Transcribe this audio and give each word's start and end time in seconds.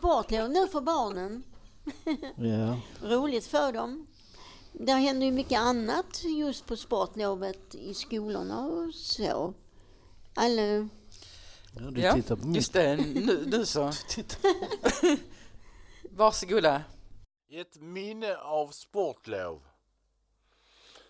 sportlov 0.00 0.50
nu 0.50 0.68
för 0.68 0.80
barnen. 0.80 1.42
Ja. 2.36 2.80
Roligt 3.08 3.46
för 3.46 3.72
dem. 3.72 4.06
Där 4.72 4.96
händer 4.96 5.26
ju 5.26 5.32
mycket 5.32 5.58
annat 5.60 6.24
just 6.24 6.66
på 6.66 6.76
sportlovet 6.76 7.74
i 7.74 7.94
skolorna 7.94 8.66
och 8.66 8.94
så. 8.94 9.54
Alla, 10.34 10.62
ja 10.62 11.90
du 11.90 12.00
Ja, 12.00 12.14
tittar 12.14 12.36
på 12.36 12.46
mitt. 12.46 12.56
just 12.56 12.72
det. 12.72 12.96
Nu, 12.96 13.44
nu 13.46 13.66
så. 13.66 13.92
Varsågoda. 16.10 16.82
Ett 17.52 17.80
minne 17.80 18.36
av 18.36 18.68
sportlov. 18.68 19.62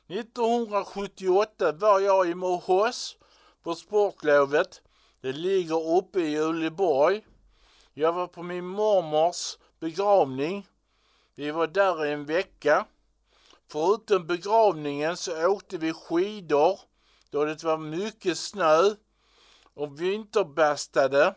1978 0.09 1.73
var 1.73 2.01
jag 2.01 2.29
i 2.31 2.35
Mohås 2.35 3.17
på 3.63 3.75
sportlovet. 3.75 4.81
Det 5.21 5.33
ligger 5.33 5.97
uppe 5.99 6.21
i 6.21 6.39
Uleåborg. 6.39 7.25
Jag 8.01 8.13
var 8.13 8.27
på 8.27 8.43
min 8.43 8.67
mormors 8.67 9.59
begravning. 9.81 10.67
Vi 11.35 11.51
var 11.51 11.67
där 11.67 12.07
i 12.07 12.13
en 12.13 12.25
vecka. 12.25 12.87
Förutom 13.69 14.27
begravningen 14.27 15.17
så 15.17 15.47
åkte 15.47 15.79
vi 15.79 15.93
skidor 15.93 16.81
då 17.31 17.45
det 17.45 17.63
var 17.65 17.79
mycket 17.79 18.39
snö 18.39 18.95
och 19.75 20.01
vinterbastade. 20.01 21.35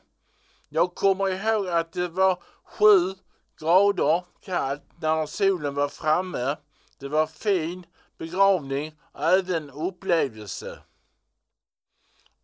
Jag 0.69 0.95
kommer 0.95 1.29
ihåg 1.29 1.67
att 1.67 1.91
det 1.91 2.07
var 2.07 2.43
sju 2.63 3.15
grader 3.59 4.23
kallt 4.41 4.83
när 5.01 5.25
solen 5.25 5.75
var 5.75 5.89
framme. 5.89 6.57
Det 6.97 7.07
var 7.07 7.27
fin 7.27 7.85
begravning 8.17 8.99
och 9.11 9.23
även 9.23 9.69
upplevelse. 9.69 10.79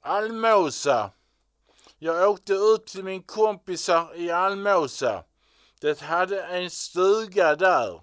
Almåsa. 0.01 1.11
Jag 2.01 2.29
åkte 2.29 2.53
ut 2.53 2.85
till 2.85 3.03
min 3.03 3.23
kompisar 3.23 4.15
i 4.15 4.31
Almåsa. 4.31 5.23
Det 5.81 6.01
hade 6.01 6.43
en 6.43 6.69
stuga 6.69 7.55
där. 7.55 8.01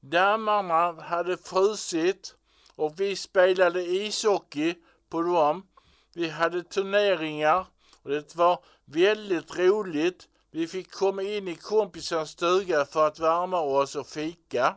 Dammarna 0.00 1.02
hade 1.02 1.36
frusit 1.36 2.34
och 2.76 3.00
vi 3.00 3.16
spelade 3.16 3.82
ishockey 3.82 4.74
på 5.08 5.22
dem. 5.22 5.66
Vi 6.14 6.28
hade 6.28 6.62
turneringar 6.62 7.66
och 8.02 8.10
det 8.10 8.34
var 8.34 8.58
väldigt 8.84 9.58
roligt. 9.58 10.28
Vi 10.50 10.66
fick 10.66 10.90
komma 10.90 11.22
in 11.22 11.48
i 11.48 11.54
kompisens 11.54 12.30
stuga 12.30 12.84
för 12.84 13.06
att 13.06 13.18
värma 13.18 13.60
oss 13.60 13.96
och 13.96 14.06
fika. 14.06 14.74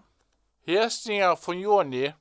Hälsningar 0.66 1.36
från 1.36 1.60
Jonny. 1.60 2.12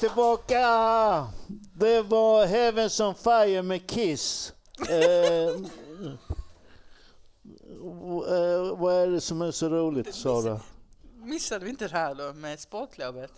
Tillbaka! 0.00 0.58
Det 1.74 2.02
var 2.02 2.46
Heavens 2.46 3.00
on 3.00 3.14
Fire 3.14 3.62
med 3.62 3.86
Kiss. 3.86 4.52
Eh, 4.90 4.98
eh, 4.98 5.54
vad 8.76 8.94
är 8.94 9.10
det 9.10 9.20
som 9.20 9.42
är 9.42 9.50
så 9.50 9.68
roligt 9.68 10.14
Sara? 10.14 10.60
Missade 11.14 11.64
vi 11.64 11.70
inte 11.70 11.88
det 11.88 11.96
här 11.96 12.14
då 12.14 12.32
med 12.32 12.60
sportlovet? 12.60 13.30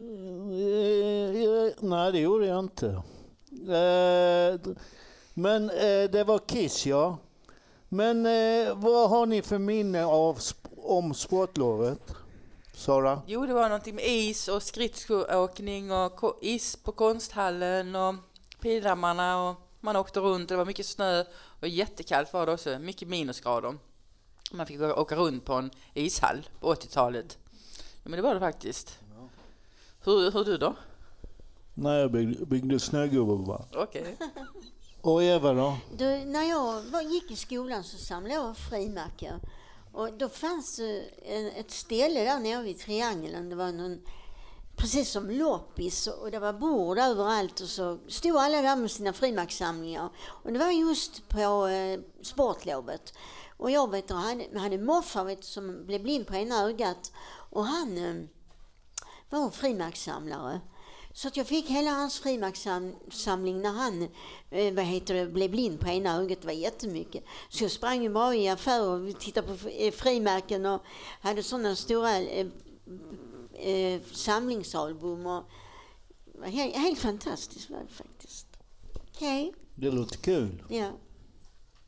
Eh, 0.00 1.42
eh, 1.42 1.72
nej, 1.80 2.12
det 2.12 2.18
gjorde 2.18 2.46
jag 2.46 2.58
inte. 2.58 3.02
Men 5.34 5.66
det 6.12 6.24
var 6.26 6.38
Kiss, 6.38 6.86
ja. 6.86 7.18
Men 7.88 8.22
vad 8.80 9.10
har 9.10 9.26
ni 9.26 9.42
för 9.42 9.58
minne 9.58 10.04
av 10.04 10.38
om 10.76 11.14
sportlovet? 11.14 12.14
Sara? 12.74 13.22
Jo, 13.26 13.46
det 13.46 13.54
var 13.54 13.68
någonting 13.68 13.94
med 13.94 14.08
is 14.08 14.48
och 14.48 14.62
skridskoåkning 14.62 15.92
och 15.92 16.38
is 16.42 16.76
på 16.76 16.92
konsthallen 16.92 17.96
och 17.96 18.14
pilrammarna 18.60 19.42
och 19.42 19.56
man 19.80 19.96
åkte 19.96 20.20
runt. 20.20 20.48
Det 20.48 20.56
var 20.56 20.64
mycket 20.64 20.86
snö 20.86 21.24
och 21.60 21.68
jättekallt 21.68 22.32
var 22.32 22.46
det 22.46 22.52
också. 22.52 22.78
Mycket 22.78 23.08
minusgrader. 23.08 23.78
Man 24.52 24.66
fick 24.66 24.80
åka 24.80 25.16
runt 25.16 25.44
på 25.44 25.52
en 25.52 25.70
ishall 25.94 26.48
på 26.60 26.74
80-talet. 26.74 27.38
Ja, 28.02 28.10
men 28.10 28.12
det 28.12 28.22
var 28.22 28.34
det 28.34 28.40
faktiskt. 28.40 28.98
Hur, 30.04 30.30
hur 30.30 30.44
du 30.44 30.56
då? 30.56 30.74
Nej, 31.74 32.00
jag 32.00 32.12
byggde, 32.12 32.46
byggde 32.46 32.80
snögubbar 32.80 33.36
bara. 33.36 33.64
Okej. 33.82 34.16
Och 35.00 35.22
Eva 35.22 35.52
då? 35.52 35.76
då, 35.96 36.04
när 36.04 36.42
jag 36.42 36.82
var, 36.82 37.02
gick 37.02 37.30
i 37.30 37.36
skolan 37.36 37.84
så 37.84 37.96
samlade 37.96 38.34
jag 38.34 38.56
frimärken. 38.56 39.40
Och 39.94 40.12
då 40.12 40.28
fanns 40.28 40.76
det 40.76 41.00
ett 41.58 41.70
ställe 41.70 42.24
där 42.24 42.38
nere 42.38 42.62
vid 42.62 42.78
triangeln. 42.78 43.48
Det 43.50 43.56
var 43.56 43.72
någon, 43.72 44.00
precis 44.76 45.10
som 45.10 45.30
loppis 45.30 46.06
och 46.06 46.30
det 46.30 46.38
var 46.38 46.52
bord 46.52 46.98
överallt 46.98 47.60
och 47.60 47.68
så 47.68 47.98
stod 48.08 48.36
alla 48.36 48.62
där 48.62 48.76
med 48.76 48.90
sina 48.90 49.12
frimärkssamlingar. 49.12 50.10
Och 50.26 50.52
det 50.52 50.58
var 50.58 50.70
just 50.70 51.28
på 51.28 51.66
eh, 51.66 52.00
sportlovet. 52.22 53.14
Och 53.56 53.70
jag 53.70 53.90
vet, 53.90 54.10
jag 54.10 54.16
hade, 54.16 54.58
hade 54.58 54.78
morfar 54.78 55.24
vet, 55.24 55.44
som 55.44 55.86
blev 55.86 56.02
blind 56.02 56.26
på 56.26 56.34
ena 56.34 56.62
ögat 56.62 57.12
och 57.50 57.66
han 57.66 57.98
eh, 57.98 58.24
var 59.30 59.44
en 59.44 59.50
frimärkssamlare. 59.50 60.60
Så 61.16 61.28
att 61.28 61.36
jag 61.36 61.46
fick 61.46 61.66
hela 61.70 61.90
hans 61.90 62.18
frimärkssamling 62.18 63.62
när 63.62 63.70
han 63.72 64.02
eh, 64.50 64.74
vad 64.74 64.84
heter 64.84 65.14
det, 65.14 65.26
blev 65.26 65.50
blind 65.50 65.80
på 65.80 65.88
ena 65.88 66.16
ögat. 66.16 66.40
Det 66.40 66.46
var 66.46 66.54
jättemycket. 66.54 67.24
Så 67.48 67.64
jag 67.64 67.70
sprang 67.70 68.02
ju 68.02 68.08
bara 68.08 68.34
i 68.34 68.48
affärer 68.48 68.88
och 68.88 69.20
tittade 69.20 69.56
på 69.56 69.68
eh, 69.68 69.92
frimärken 69.92 70.66
och 70.66 70.82
hade 71.20 71.42
sådana 71.42 71.76
stora 71.76 72.20
eh, 72.20 72.46
eh, 73.54 74.00
samlingsalbum. 74.12 75.26
Och, 75.26 75.44
helt, 76.44 76.76
helt 76.76 76.98
fantastiskt 76.98 77.70
var 77.70 77.78
det 77.78 77.94
faktiskt. 77.94 78.46
Okej, 79.14 79.54
Det 79.74 79.90
låter 79.90 80.16
kul. 80.16 80.62
ja. 80.68 80.90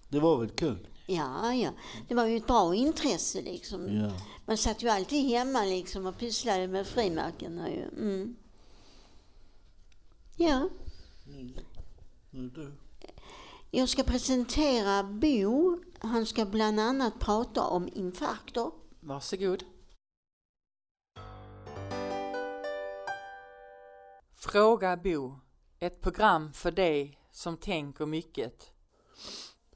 Det 0.08 0.20
var 0.20 0.36
väl 0.36 0.50
kul? 0.50 0.88
Ja, 1.06 1.54
ja. 1.54 1.70
Det 2.08 2.14
var 2.14 2.26
ju 2.26 2.36
ett 2.36 2.46
bra 2.46 2.74
intresse 2.74 3.42
liksom. 3.42 3.96
Ja. 3.96 4.12
Man 4.46 4.56
satt 4.56 4.82
ju 4.82 4.88
alltid 4.88 5.24
hemma 5.28 5.64
liksom 5.64 6.06
och 6.06 6.18
pysslade 6.18 6.68
med 6.68 6.86
frimärkena. 6.86 7.68
Mm. 7.68 8.36
Ja. 10.38 10.68
Nu 12.30 12.48
du. 12.48 12.72
Jag 13.70 13.88
ska 13.88 14.02
presentera 14.02 15.02
Bo. 15.02 15.78
Han 15.98 16.26
ska 16.26 16.44
bland 16.44 16.80
annat 16.80 17.18
prata 17.20 17.62
om 17.62 17.88
infarkter. 17.92 18.70
Varsågod. 19.00 19.64
Fråga 24.34 24.96
Bo. 24.96 25.40
Ett 25.78 26.00
program 26.00 26.52
för 26.52 26.70
dig 26.70 27.18
som 27.30 27.56
tänker 27.56 28.06
mycket. 28.06 28.70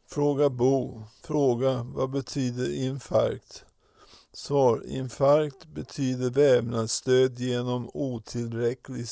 Fråga 0.07 0.51
Bo. 0.51 1.03
Fråga 1.23 1.83
vad 1.83 2.11
betyder 2.11 2.75
infarkt? 2.75 3.65
Svar. 4.41 4.87
Infarkt 4.87 5.67
betyder 5.67 6.31
vävnadsstöd 6.31 7.39
genom 7.39 7.91
otillräcklig 7.95 9.09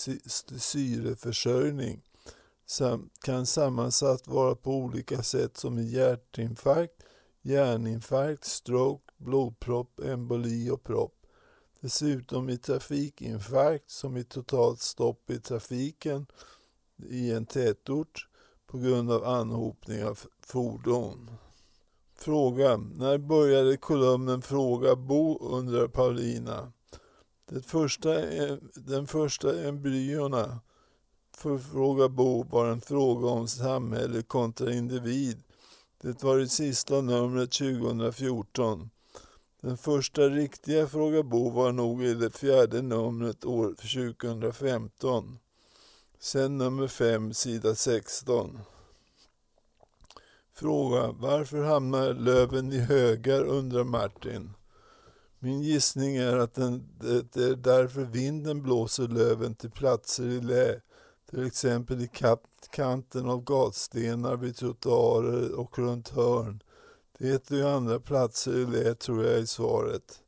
syreförsörjning. 0.59 2.03
Sam 2.67 3.11
kan 3.25 3.47
sammansatt 3.47 4.27
vara 4.27 4.55
på 4.55 4.71
olika 4.71 5.23
sätt 5.23 5.57
som 5.57 5.79
i 5.79 5.83
hjärtinfarkt, 5.83 7.03
hjärninfarkt, 7.43 8.45
stroke, 8.45 9.13
blodpropp, 9.17 10.01
emboli 10.01 10.71
och 10.71 10.85
propp. 10.85 11.15
Dessutom 11.81 12.49
i 12.49 12.59
trafikinfarkt 12.59 13.91
som 13.91 14.17
i 14.17 14.25
totalt 14.25 14.81
stopp 14.81 15.31
i 15.31 15.41
trafiken 15.41 16.27
i 17.09 17.33
en 17.33 17.47
tätort 17.47 18.29
på 18.67 18.79
grund 18.79 19.13
av 19.13 19.25
anhopning 19.25 20.05
av 20.05 20.19
fordon. 20.47 21.31
Fråga. 22.19 22.77
När 22.77 23.19
började 23.19 23.77
kolumnen 23.77 24.43
Fråga 24.43 24.97
Bo 24.97 25.39
undrar 25.39 25.89
Paulina. 25.89 26.73
Det 27.51 27.63
första, 27.63 28.15
den 28.75 29.07
första 29.07 29.63
embryona 29.63 30.61
för 31.37 31.59
Fråga 31.59 32.09
Bo 32.09 32.43
var 32.43 32.67
en 32.67 32.81
fråga 32.81 33.29
om 33.29 33.49
samhälle 33.49 34.23
kontra 34.23 34.73
individ. 34.73 35.43
Det 36.01 36.23
var 36.23 36.39
det 36.39 36.49
sista 36.49 37.01
numret 37.01 37.53
2014. 37.53 38.91
Den 39.61 39.79
första 39.79 40.23
riktiga 40.23 40.87
Fråga 40.87 41.23
Bo 41.23 41.51
var 41.51 41.73
nog 41.73 42.05
i 42.05 42.15
det 42.15 42.31
fjärde 42.31 42.83
numret 42.83 43.45
år 43.45 43.75
2015. 43.75 45.39
Sen 46.19 46.59
nummer 46.59 46.87
5, 46.87 47.35
sida 47.35 47.75
16. 47.75 48.59
Fråga. 50.59 51.13
Varför 51.13 51.63
hamnar 51.63 52.15
löven 52.15 52.73
i 52.73 52.79
högar 52.79 53.45
undrar 53.45 53.85
Martin. 53.85 54.51
Min 55.39 55.63
gissning 55.63 56.17
är 56.17 56.37
att 56.37 56.55
den, 56.55 56.89
det 57.33 57.37
är 57.37 57.57
därför 57.57 58.03
vinden 58.03 58.63
blåser 58.63 59.09
löven 59.09 59.55
till 59.55 59.71
platser 59.71 60.25
i 60.25 60.41
lä. 60.41 60.81
Till 61.31 61.47
exempel 61.47 62.01
i 62.01 62.09
kat, 62.09 62.43
kanten 62.71 63.29
av 63.29 63.45
gatstenar 63.45 64.37
vid 64.37 64.57
trottoarer 64.57 65.53
och 65.53 65.79
runt 65.79 66.09
hörn. 66.09 66.63
Det 67.19 67.51
och 67.51 67.71
andra 67.71 68.01
platser 68.01 68.59
i 68.59 68.67
lä 68.67 68.95
tror 68.95 69.25
jag 69.25 69.39
är 69.39 69.47
svaret. 69.47 70.21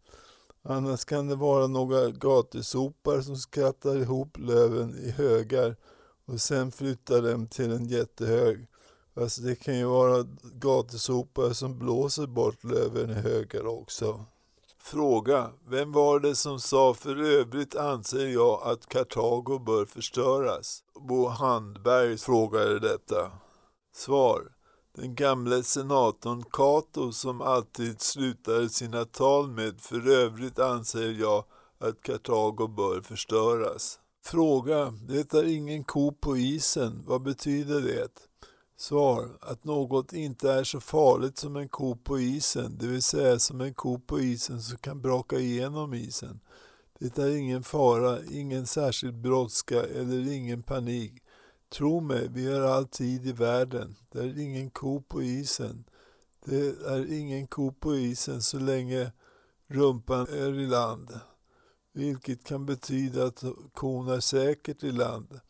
Annars 0.62 1.04
kan 1.04 1.28
det 1.28 1.36
vara 1.36 1.66
några 1.66 2.10
gatusopar 2.10 3.20
som 3.20 3.36
skrattar 3.36 3.96
ihop 3.96 4.38
löven 4.38 4.98
i 5.04 5.10
högar 5.10 5.76
och 6.24 6.40
sen 6.40 6.72
flyttar 6.72 7.22
dem 7.22 7.46
till 7.46 7.72
en 7.72 7.86
jättehög. 7.86 8.66
Fast 9.20 9.44
det 9.44 9.54
kan 9.54 9.78
ju 9.78 9.84
vara 9.84 10.26
gatusopare 10.42 11.54
som 11.54 11.78
blåser 11.78 12.26
bort 12.26 12.64
löven 12.64 13.10
i 13.10 13.14
högar 13.14 13.66
också. 13.66 14.24
Fråga. 14.82 15.50
Vem 15.68 15.92
var 15.92 16.20
det 16.20 16.34
som 16.34 16.60
sa 16.60 16.94
för 16.94 17.16
övrigt 17.16 17.76
anser 17.76 18.26
jag 18.26 18.62
att 18.62 18.88
Kartago 18.88 19.58
bör 19.58 19.84
förstöras? 19.84 20.84
Bo 21.08 21.28
Handberg 21.28 22.18
frågade 22.18 22.78
detta. 22.78 23.32
Svar. 23.94 24.42
Den 24.96 25.14
gamle 25.14 25.62
senatorn 25.62 26.44
Cato 26.52 27.12
som 27.12 27.40
alltid 27.40 28.00
slutade 28.00 28.68
sina 28.68 29.04
tal 29.04 29.50
med 29.50 29.80
för 29.80 30.08
övrigt 30.08 30.58
anser 30.58 31.20
jag 31.20 31.44
att 31.78 32.02
Kartago 32.02 32.68
bör 32.68 33.00
förstöras. 33.00 33.98
Fråga. 34.24 34.94
Det 35.08 35.34
är 35.34 35.44
ingen 35.44 35.84
ko 35.84 36.12
på 36.12 36.36
isen. 36.36 37.04
Vad 37.06 37.22
betyder 37.22 37.80
det? 37.80 38.29
Svar. 38.80 39.38
Att 39.40 39.64
något 39.64 40.12
inte 40.12 40.52
är 40.52 40.64
så 40.64 40.80
farligt 40.80 41.38
som 41.38 41.56
en 41.56 41.68
ko 41.68 41.96
på 41.96 42.20
isen, 42.20 42.78
det 42.78 42.86
vill 42.86 43.02
säga 43.02 43.38
som 43.38 43.60
en 43.60 43.74
ko 43.74 43.98
på 43.98 44.20
isen 44.20 44.62
som 44.62 44.78
kan 44.78 45.02
braka 45.02 45.38
igenom 45.38 45.94
isen. 45.94 46.40
Det 46.98 47.18
är 47.18 47.36
ingen 47.36 47.62
fara, 47.62 48.18
ingen 48.30 48.66
särskild 48.66 49.14
brådska 49.14 49.82
eller 49.82 50.32
ingen 50.32 50.62
panik. 50.62 51.12
Tro 51.68 52.00
mig, 52.00 52.28
vi 52.30 52.52
har 52.52 52.60
all 52.60 52.86
tid 52.86 53.26
i 53.26 53.32
världen. 53.32 53.96
Det 54.12 54.18
är 54.18 54.38
ingen 54.38 54.70
ko 54.70 55.02
på 55.02 55.22
isen. 55.22 55.84
Det 56.44 56.66
är 56.86 57.12
ingen 57.12 57.46
ko 57.46 57.72
på 57.72 57.96
isen 57.96 58.42
så 58.42 58.58
länge 58.58 59.12
rumpan 59.66 60.26
är 60.30 60.60
i 60.60 60.66
land. 60.66 61.20
Vilket 61.92 62.44
kan 62.44 62.66
betyda 62.66 63.24
att 63.24 63.44
kon 63.74 64.08
är 64.08 64.20
säkert 64.20 64.82
i 64.82 64.92
land 64.92 65.40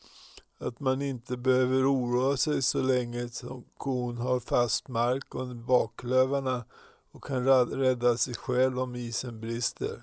att 0.61 0.81
man 0.81 1.03
inte 1.03 1.37
behöver 1.37 1.93
oroa 1.93 2.37
sig 2.37 2.62
så 2.62 2.83
länge 2.83 3.29
som 3.29 3.65
kon 3.77 4.19
har 4.19 4.41
fast 4.41 4.89
mark 4.89 5.35
under 5.35 5.55
baklövarna 5.55 6.65
och 7.12 7.25
kan 7.25 7.47
rädda 7.71 8.17
sig 8.17 8.35
själv 8.35 8.79
om 8.79 8.97
isen 8.97 9.41
brister. 9.41 10.03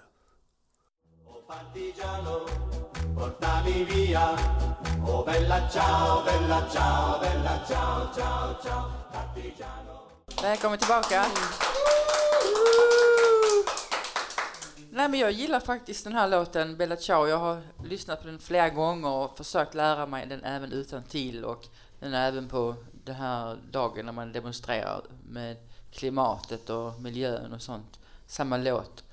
Välkommen 10.42 10.80
tillbaka! 10.80 11.26
Nej, 14.92 15.10
men 15.10 15.20
jag 15.20 15.32
gillar 15.32 15.60
faktiskt 15.60 16.04
den 16.04 16.14
här 16.14 16.28
låten, 16.28 16.78
Bella 16.78 16.96
Ciao. 16.96 17.28
Jag 17.28 17.38
har 17.38 17.62
lyssnat 17.88 18.22
på 18.22 18.28
den 18.28 18.40
flera 18.40 18.70
gånger 18.70 19.10
och 19.10 19.38
försökt 19.38 19.74
lära 19.74 20.06
mig 20.06 20.26
den 20.28 20.44
även 20.44 20.72
utan 20.72 21.04
till 21.04 21.46
och 21.46 21.68
den 22.00 22.14
är 22.14 22.28
även 22.28 22.48
på 22.48 22.76
den 23.04 23.16
här 23.16 23.58
dagen 23.72 24.06
när 24.06 24.14
man 24.14 24.32
demonstrerar 24.32 25.02
med 25.30 25.58
klimatet 25.92 26.70
och 26.70 27.02
miljön 27.02 27.54
och 27.54 27.62
sånt. 27.62 28.00
Samma 28.28 28.58
låt. 28.58 29.04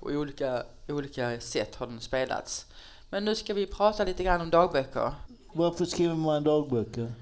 Och 0.00 0.10
olika, 0.10 0.62
olika 0.88 1.40
sätt 1.40 1.76
har 1.76 1.86
den 1.86 2.00
spelats. 2.00 2.66
Men 3.10 3.24
nu 3.24 3.34
ska 3.34 3.54
vi 3.54 3.66
prata 3.66 4.04
lite 4.04 4.24
grann 4.24 4.40
om 4.40 4.50
dagböcker. 4.50 5.12
Varför 5.52 5.84
skriver 5.84 6.14
man 6.14 6.44
dagböcker? 6.44 7.12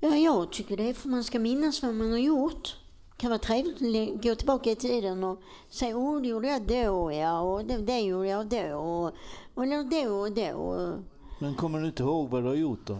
Ja, 0.00 0.16
jag 0.16 0.52
tycker 0.52 0.76
det 0.76 0.88
är 0.88 0.94
för 0.94 1.08
man 1.08 1.24
ska 1.24 1.38
minnas 1.38 1.82
vad 1.82 1.94
man 1.94 2.10
har 2.10 2.18
gjort 2.18 2.76
kan 3.22 3.30
vara 3.30 3.38
trevligt 3.38 3.82
att 3.82 4.22
gå 4.22 4.34
tillbaka 4.34 4.70
i 4.70 4.76
tiden 4.76 5.24
och 5.24 5.40
säga 5.70 5.96
åh, 5.96 6.22
det 6.22 6.28
gjorde 6.28 6.48
jag 6.48 6.62
då, 6.62 7.12
ja, 7.12 7.40
och 7.40 7.64
det, 7.64 7.78
det 7.78 8.00
gjorde 8.00 8.28
jag 8.28 8.46
då, 8.46 8.76
och, 8.76 9.14
och 9.54 9.66
då 9.66 10.14
och 10.14 10.32
då. 10.32 10.98
Men 11.38 11.54
kommer 11.54 11.80
du 11.80 11.86
inte 11.86 12.02
ihåg 12.02 12.28
vad 12.30 12.42
du 12.42 12.48
har 12.48 12.54
gjort 12.54 12.86
då? 12.86 12.98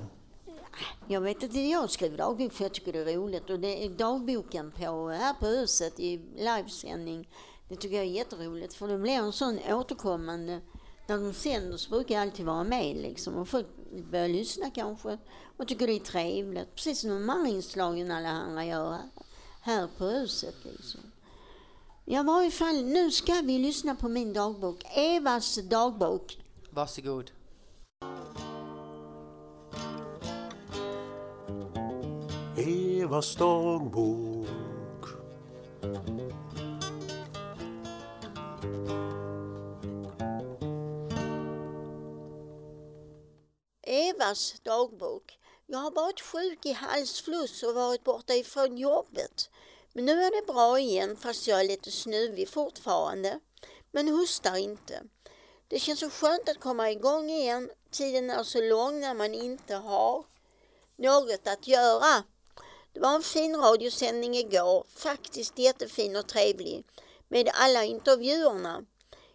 Jag 1.09 1.21
vet 1.21 1.43
inte, 1.43 1.61
jag 1.61 1.91
skriver 1.91 2.19
dagbok 2.19 2.53
för 2.53 2.65
jag 2.65 2.73
tycker 2.75 2.93
det 2.93 3.13
är 3.13 3.17
roligt 3.17 3.51
och 3.51 3.61
det 3.61 3.85
är 3.85 3.91
dagboken 3.91 4.71
på 4.71 5.09
här 5.09 5.35
på 5.35 5.47
huset 5.47 6.01
i 6.01 6.21
livesändning. 6.37 7.29
Det 7.69 7.77
tycker 7.77 7.97
jag 7.97 8.05
är 8.05 8.11
jätteroligt 8.11 8.75
för 8.75 8.89
det 8.89 8.99
blir 8.99 9.13
en 9.13 9.33
sån 9.33 9.59
återkommande 9.71 10.61
när 11.07 11.19
de 11.19 11.35
sänder 11.35 11.77
så 11.77 11.91
brukar 11.91 12.15
jag 12.15 12.23
alltid 12.23 12.47
vara 12.47 12.65
med 12.65 12.97
liksom 12.97 13.35
och 13.35 13.49
folk 13.49 13.67
börjar 14.11 14.29
lyssna 14.29 14.71
kanske 14.71 15.19
och 15.57 15.69
tycker 15.69 15.87
det 15.87 15.93
är 15.93 16.01
trevligt. 16.01 16.75
Precis 16.75 17.01
som 17.01 17.11
de 17.11 17.31
andra 17.31 17.49
inslagen 17.49 18.11
alla 18.11 18.29
andra 18.29 18.65
gör 18.65 18.99
här 19.61 19.89
på 19.99 20.05
huset. 20.05 20.57
Liksom. 20.63 21.01
Ja, 22.05 22.23
varje 22.23 22.51
fall, 22.51 22.85
nu 22.85 23.11
ska 23.11 23.33
vi 23.33 23.59
lyssna 23.59 23.95
på 23.95 24.09
min 24.09 24.33
dagbok, 24.33 24.85
Evas 24.97 25.55
dagbok. 25.55 26.42
Varsågod. 26.75 27.31
Evas 32.57 33.37
dagbok 33.37 34.49
Evas 43.83 44.61
dagbok 44.65 45.39
jag 45.67 45.79
har 45.79 45.91
varit 45.91 46.21
sjuk 46.21 46.67
i 46.67 46.73
halsfluss 46.73 47.63
och 47.63 47.75
varit 47.75 48.05
borta 48.05 48.35
ifrån 48.35 48.79
jobbet. 48.79 49.51
Men 49.93 50.05
nu 50.05 50.13
är 50.13 50.41
det 50.41 50.53
bra 50.53 50.79
igen 50.79 51.17
fast 51.17 51.47
jag 51.47 51.61
är 51.61 51.65
lite 51.65 51.91
snuvig 51.91 52.49
fortfarande. 52.49 53.41
Men 53.91 54.09
hostar 54.09 54.57
inte. 54.57 55.03
Det 55.73 55.79
känns 55.79 56.01
så 56.01 56.11
skönt 56.11 56.49
att 56.49 56.61
komma 56.61 56.91
igång 56.91 57.31
igen. 57.31 57.71
Tiden 57.91 58.31
är 58.31 58.43
så 58.43 58.61
lång 58.61 59.01
när 59.01 59.15
man 59.15 59.35
inte 59.35 59.75
har 59.75 60.25
något 60.97 61.47
att 61.47 61.67
göra. 61.67 62.25
Det 62.93 63.01
var 63.01 63.15
en 63.15 63.23
fin 63.23 63.57
radiosändning 63.57 64.37
igår, 64.37 64.85
faktiskt 64.89 65.59
jättefin 65.59 66.17
och 66.17 66.27
trevlig, 66.27 66.85
med 67.29 67.51
alla 67.55 67.85
intervjuerna. 67.85 68.85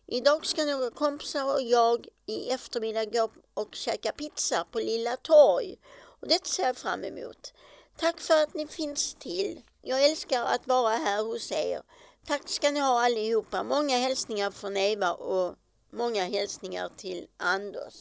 Idag 0.08 0.46
ska 0.46 0.66
några 0.66 0.92
kompisar 0.92 1.54
och 1.54 1.62
jag 1.62 2.08
i 2.26 2.50
eftermiddag 2.50 3.06
gå 3.06 3.30
och 3.54 3.76
käka 3.76 4.12
pizza 4.12 4.66
på 4.72 4.80
Lilla 4.80 5.18
Torg 5.18 5.76
och 6.22 6.28
det 6.28 6.48
ser 6.48 6.64
jag 6.64 6.78
fram 6.78 7.04
emot. 7.04 7.54
Tack 7.98 8.20
för 8.20 8.44
att 8.44 8.54
ni 8.54 8.68
finns 8.68 9.14
till. 9.14 9.62
Jag 9.82 10.06
älskar 10.06 10.44
att 10.44 10.68
vara 10.68 10.96
här 10.96 11.24
hos 11.24 11.52
er. 11.52 11.82
Tack 12.28 12.50
ska 12.50 12.72
ni 12.72 12.80
ha 12.80 13.06
allihopa. 13.06 13.64
Många 13.64 13.98
hälsningar 13.98 14.52
från 14.52 14.78
Eva 14.78 15.14
och 15.14 15.56
många 15.90 16.26
hälsningar 16.26 16.90
till 16.98 17.28
Anders. 17.38 17.94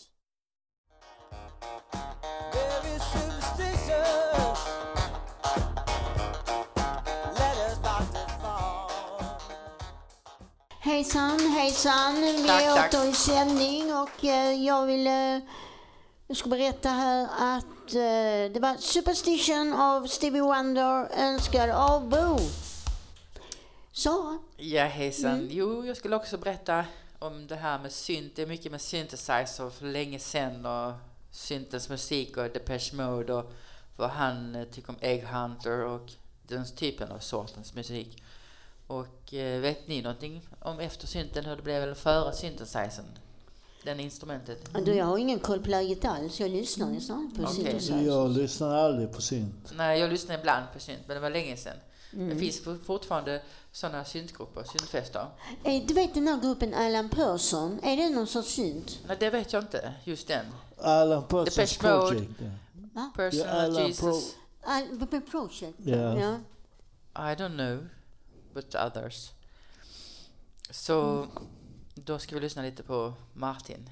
Hejsan, 10.81 11.41
hejsan. 11.41 12.15
Vi 12.15 12.49
är 12.49 12.73
åter 12.73 13.09
i 13.09 13.13
sändning 13.13 13.95
och 13.95 14.25
eh, 14.25 14.65
jag 14.65 14.87
vill 14.87 15.07
eh, 15.07 15.39
jag 16.29 16.37
ska 16.37 16.49
berätta 16.49 16.89
här 16.89 17.29
att 17.39 17.95
eh, 17.95 18.53
det 18.53 18.61
var 18.61 18.77
Superstition 18.77 19.73
av 19.73 20.07
Stevie 20.07 20.43
Wonder 20.43 21.09
önskad 21.19 21.71
av 21.71 22.09
Bo. 22.09 22.39
Sara? 23.93 24.39
Ja 24.57 24.85
hejsan. 24.85 25.33
Mm. 25.33 25.49
Jo, 25.51 25.87
jag 25.87 25.97
skulle 25.97 26.17
också 26.17 26.39
berätta 26.39 26.85
om 27.27 27.47
det 27.47 27.57
här 27.57 27.79
med 27.79 27.93
synt. 27.93 28.37
Det 28.37 28.43
är 28.43 28.47
mycket 28.47 28.73
med 28.73 28.81
synthesizer 28.81 29.71
för 29.71 29.87
länge 29.87 30.19
sedan 30.19 30.67
och 30.67 30.93
syntens 31.31 31.89
musik 31.89 32.37
och 32.37 32.51
Depeche 32.51 32.97
Mode 32.97 33.35
och 33.35 33.53
vad 33.97 34.11
han 34.11 34.55
eh, 34.55 34.65
tycker 34.65 34.91
om 34.91 34.97
Egg 35.01 35.25
Hunter 35.25 35.85
och 35.85 36.13
den 36.43 36.67
typen 36.67 37.13
av 37.13 37.19
sortens 37.19 37.75
musik. 37.75 38.23
Och 38.87 39.35
eh, 39.35 39.61
vet 39.61 39.89
ni 39.89 40.03
någonting 40.03 40.49
om 40.61 40.81
efter 40.81 41.07
synten, 41.07 41.45
hur 41.45 41.57
det 41.57 41.63
blev 41.63 41.83
eller 41.83 41.95
före 41.95 42.33
synthesizern? 42.33 43.19
den 43.87 44.01
instrumentet? 44.01 44.71
Du, 44.85 44.95
jag 44.95 45.05
har 45.05 45.19
ingen 45.19 45.39
koll 45.39 45.61
på 45.61 45.71
läget 45.71 46.05
alls. 46.05 46.41
Jag 46.41 46.51
lyssnar 46.51 46.91
nästan 46.91 47.33
på 47.37 47.43
okay. 47.43 47.81
synt. 47.81 48.07
Jag 48.07 48.31
lyssnar 48.31 48.75
aldrig 48.75 49.13
på 49.13 49.23
synt. 49.23 49.73
Nej, 49.77 50.01
jag 50.01 50.11
lyssnar 50.11 50.39
ibland 50.39 50.67
på 50.73 50.81
synt, 50.81 51.01
men 51.07 51.15
det 51.15 51.21
var 51.21 51.31
länge 51.31 51.57
sedan. 51.57 51.77
Mm. 52.17 52.29
Det 52.29 52.37
finns 52.37 52.61
fortfarande 52.87 53.43
sådana 53.73 54.05
syntgrupper, 54.05 54.65
syntfester. 54.65 55.27
Du 55.87 55.95
vet 55.95 56.15
den 56.15 56.29
här 56.29 56.41
gruppen 56.41 56.75
Alan 56.75 57.09
Persson, 57.09 57.81
är 57.83 57.97
det 57.97 58.11
någon 58.11 58.27
sorts 58.27 58.49
synt? 58.49 58.99
Nej, 59.07 59.17
det 59.21 59.31
vet 59.31 59.53
jag 59.53 59.63
inte, 59.63 59.95
just 60.05 60.29
den. 60.29 60.47
Alan 60.79 61.27
Perssons 61.29 61.79
Project. 61.79 62.31
Va? 62.93 63.11
Person 63.17 63.41
yeah, 63.41 63.87
Jesus. 63.87 64.01
Pro 64.01 64.71
Al 64.71 65.21
Project? 65.31 65.81
Yeah. 65.87 66.19
yeah. 66.19 66.39
I 67.15 67.35
don't 67.35 67.57
know, 67.57 67.89
but 68.55 68.75
others. 68.75 69.31
Så... 70.71 71.03
Mm. 71.03 71.29
Då 71.99 72.19
ska 72.19 72.35
vi 72.35 72.41
lyssna 72.41 72.63
lite 72.63 72.83
på 72.83 73.13
Martin. 73.33 73.91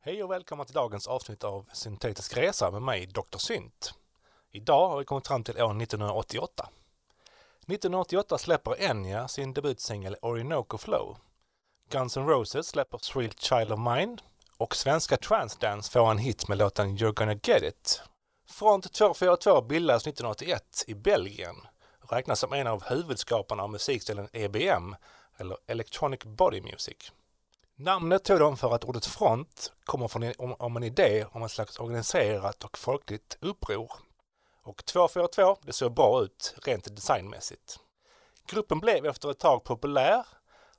Hej 0.00 0.22
och 0.22 0.30
välkomna 0.30 0.64
till 0.64 0.74
dagens 0.74 1.06
avsnitt 1.06 1.44
av 1.44 1.66
Syntetisk 1.72 2.36
resa 2.36 2.70
med 2.70 2.82
mig, 2.82 3.06
Dr. 3.06 3.38
Synt. 3.38 3.94
Idag 4.56 4.88
har 4.88 4.98
vi 4.98 5.04
kommit 5.04 5.26
fram 5.26 5.44
till 5.44 5.62
år 5.62 5.82
1988. 5.82 6.68
1988 7.66 8.38
släpper 8.38 8.82
Enya 8.82 9.28
sin 9.28 9.52
debutsingel 9.54 10.16
Orinoco 10.22 10.78
Flow. 10.78 11.16
Guns 11.90 12.16
N' 12.16 12.26
Roses 12.26 12.66
släpper 12.66 12.98
Sweet 12.98 13.40
Child 13.40 13.72
of 13.72 13.78
Mine 13.78 14.16
och 14.56 14.76
svenska 14.76 15.16
Transdance 15.16 15.92
får 15.92 16.10
en 16.10 16.18
hit 16.18 16.48
med 16.48 16.58
låten 16.58 16.98
You're 16.98 17.12
gonna 17.12 17.34
get 17.34 17.62
it. 17.62 18.02
Front 18.48 18.92
242 18.92 19.62
bildades 19.62 20.06
1981 20.06 20.84
i 20.86 20.94
Belgien 20.94 21.56
och 22.02 22.12
räknas 22.12 22.40
som 22.40 22.52
en 22.52 22.66
av 22.66 22.84
huvudskaparna 22.84 23.62
av 23.62 23.70
musikstilen 23.70 24.28
EBM, 24.32 24.96
eller 25.36 25.56
Electronic 25.66 26.20
Body 26.24 26.60
Music. 26.60 27.12
Namnet 27.76 28.24
tog 28.24 28.38
de 28.38 28.56
för 28.56 28.74
att 28.74 28.84
ordet 28.84 29.06
front 29.06 29.72
kommer 29.84 30.08
från 30.08 30.22
en, 30.22 30.34
om, 30.38 30.54
om 30.58 30.76
en 30.76 30.84
idé 30.84 31.26
om 31.32 31.42
ett 31.42 31.50
slags 31.50 31.78
organiserat 31.78 32.64
och 32.64 32.78
folkligt 32.78 33.38
uppror. 33.40 33.92
Och 34.64 34.84
242, 34.84 35.56
det 35.62 35.72
såg 35.72 35.94
bra 35.94 36.22
ut 36.22 36.54
rent 36.62 36.96
designmässigt. 36.96 37.78
Gruppen 38.46 38.80
blev 38.80 39.06
efter 39.06 39.30
ett 39.30 39.38
tag 39.38 39.64
populär, 39.64 40.26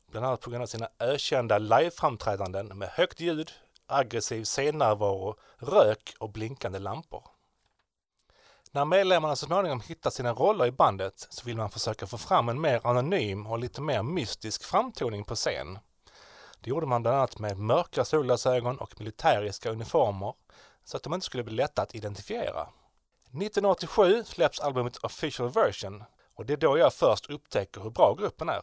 bland 0.07 0.25
annat 0.25 0.41
på 0.41 0.49
grund 0.49 0.63
av 0.63 0.67
sina 0.67 0.89
ökända 0.99 1.57
liveframträdanden 1.57 2.67
med 2.77 2.89
högt 2.89 3.19
ljud, 3.19 3.51
aggressiv 3.87 4.43
scennärvaro, 4.43 5.35
rök 5.57 6.15
och 6.19 6.31
blinkande 6.31 6.79
lampor. 6.79 7.23
När 8.71 8.85
medlemmarna 8.85 9.35
så 9.35 9.45
småningom 9.45 9.81
hittar 9.81 10.09
sina 10.09 10.33
roller 10.33 10.65
i 10.65 10.71
bandet 10.71 11.27
så 11.29 11.45
vill 11.45 11.57
man 11.57 11.69
försöka 11.69 12.07
få 12.07 12.17
fram 12.17 12.49
en 12.49 12.61
mer 12.61 12.87
anonym 12.87 13.47
och 13.47 13.59
lite 13.59 13.81
mer 13.81 14.03
mystisk 14.03 14.63
framtoning 14.63 15.23
på 15.23 15.35
scen. 15.35 15.79
Det 16.59 16.69
gjorde 16.69 16.87
man 16.87 17.01
bland 17.01 17.17
annat 17.17 17.39
med 17.39 17.57
mörka 17.57 18.05
solglasögon 18.05 18.77
och 18.77 18.99
militäriska 18.99 19.69
uniformer 19.69 20.33
så 20.83 20.97
att 20.97 21.03
de 21.03 21.13
inte 21.13 21.25
skulle 21.25 21.43
bli 21.43 21.55
lätta 21.55 21.81
att 21.81 21.95
identifiera. 21.95 22.67
1987 23.35 24.23
släpps 24.23 24.59
albumet 24.59 24.97
Official 24.97 25.49
Version 25.49 26.03
och 26.35 26.45
det 26.45 26.53
är 26.53 26.57
då 26.57 26.77
jag 26.77 26.93
först 26.93 27.29
upptäcker 27.29 27.81
hur 27.81 27.89
bra 27.89 28.13
gruppen 28.13 28.49
är. 28.49 28.61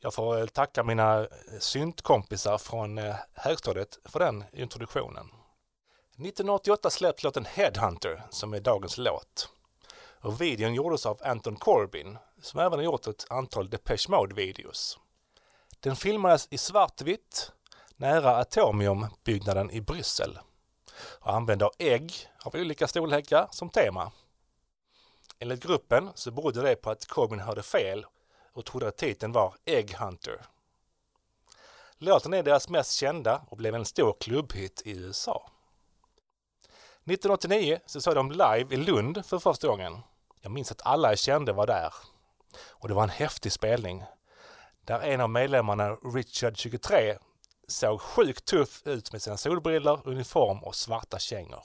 Jag 0.00 0.14
får 0.14 0.40
eh, 0.40 0.46
tacka 0.46 0.84
mina 0.84 1.20
eh, 1.20 1.28
syntkompisar 1.58 2.58
från 2.58 2.98
eh, 2.98 3.14
högstadiet 3.34 3.98
för 4.04 4.18
den 4.18 4.44
introduktionen. 4.52 5.26
1988 6.10 6.90
släpps 6.90 7.24
låten 7.24 7.44
Headhunter 7.44 8.22
som 8.30 8.54
är 8.54 8.60
dagens 8.60 8.98
låt. 8.98 9.48
Och 10.20 10.40
videon 10.40 10.74
gjordes 10.74 11.06
av 11.06 11.20
Anton 11.24 11.56
Corbin 11.56 12.18
som 12.42 12.60
även 12.60 12.78
har 12.78 12.84
gjort 12.84 13.06
ett 13.06 13.26
antal 13.30 13.70
Depeche 13.70 14.08
Mode-videos. 14.08 14.98
Den 15.80 15.96
filmades 15.96 16.48
i 16.50 16.58
svartvitt 16.58 17.52
nära 17.96 18.36
Atomium-byggnaden 18.36 19.70
i 19.70 19.80
Bryssel 19.80 20.38
och 21.00 21.34
använder 21.34 21.70
ägg 21.78 22.12
av 22.42 22.54
olika 22.54 22.88
storlekar 22.88 23.48
som 23.50 23.68
tema. 23.68 24.12
Enligt 25.38 25.62
gruppen 25.62 26.10
så 26.14 26.30
berodde 26.30 26.62
det 26.62 26.76
på 26.76 26.90
att 26.90 27.06
Corbyn 27.06 27.40
hörde 27.40 27.62
fel 27.62 28.06
och 28.52 28.64
trodde 28.64 28.88
att 28.88 28.96
titeln 28.96 29.32
var 29.32 29.54
Egg 29.64 29.94
Hunter. 29.94 30.46
Låten 31.98 32.34
är 32.34 32.42
deras 32.42 32.68
mest 32.68 32.92
kända 32.92 33.42
och 33.48 33.56
blev 33.56 33.74
en 33.74 33.84
stor 33.84 34.16
klubbhit 34.20 34.82
i 34.84 34.90
USA. 34.90 35.50
1989 37.04 37.80
så 37.86 38.00
såg 38.00 38.14
de 38.14 38.30
live 38.30 38.74
i 38.74 38.76
Lund 38.76 39.26
för 39.26 39.38
första 39.38 39.68
gången. 39.68 40.00
Jag 40.40 40.52
minns 40.52 40.72
att 40.72 40.86
alla 40.86 41.08
jag 41.08 41.18
kände 41.18 41.52
var 41.52 41.66
där. 41.66 41.92
Och 42.68 42.88
det 42.88 42.94
var 42.94 43.02
en 43.02 43.08
häftig 43.08 43.52
spelning. 43.52 44.04
Där 44.84 45.00
en 45.00 45.20
av 45.20 45.30
medlemmarna, 45.30 45.90
Richard 45.90 46.56
23, 46.56 47.18
såg 47.68 48.00
sjukt 48.00 48.44
tuff 48.44 48.82
ut 48.84 49.12
med 49.12 49.22
sina 49.22 49.36
solbrillor, 49.36 50.00
uniform 50.04 50.58
och 50.58 50.74
svarta 50.74 51.18
kängor. 51.18 51.64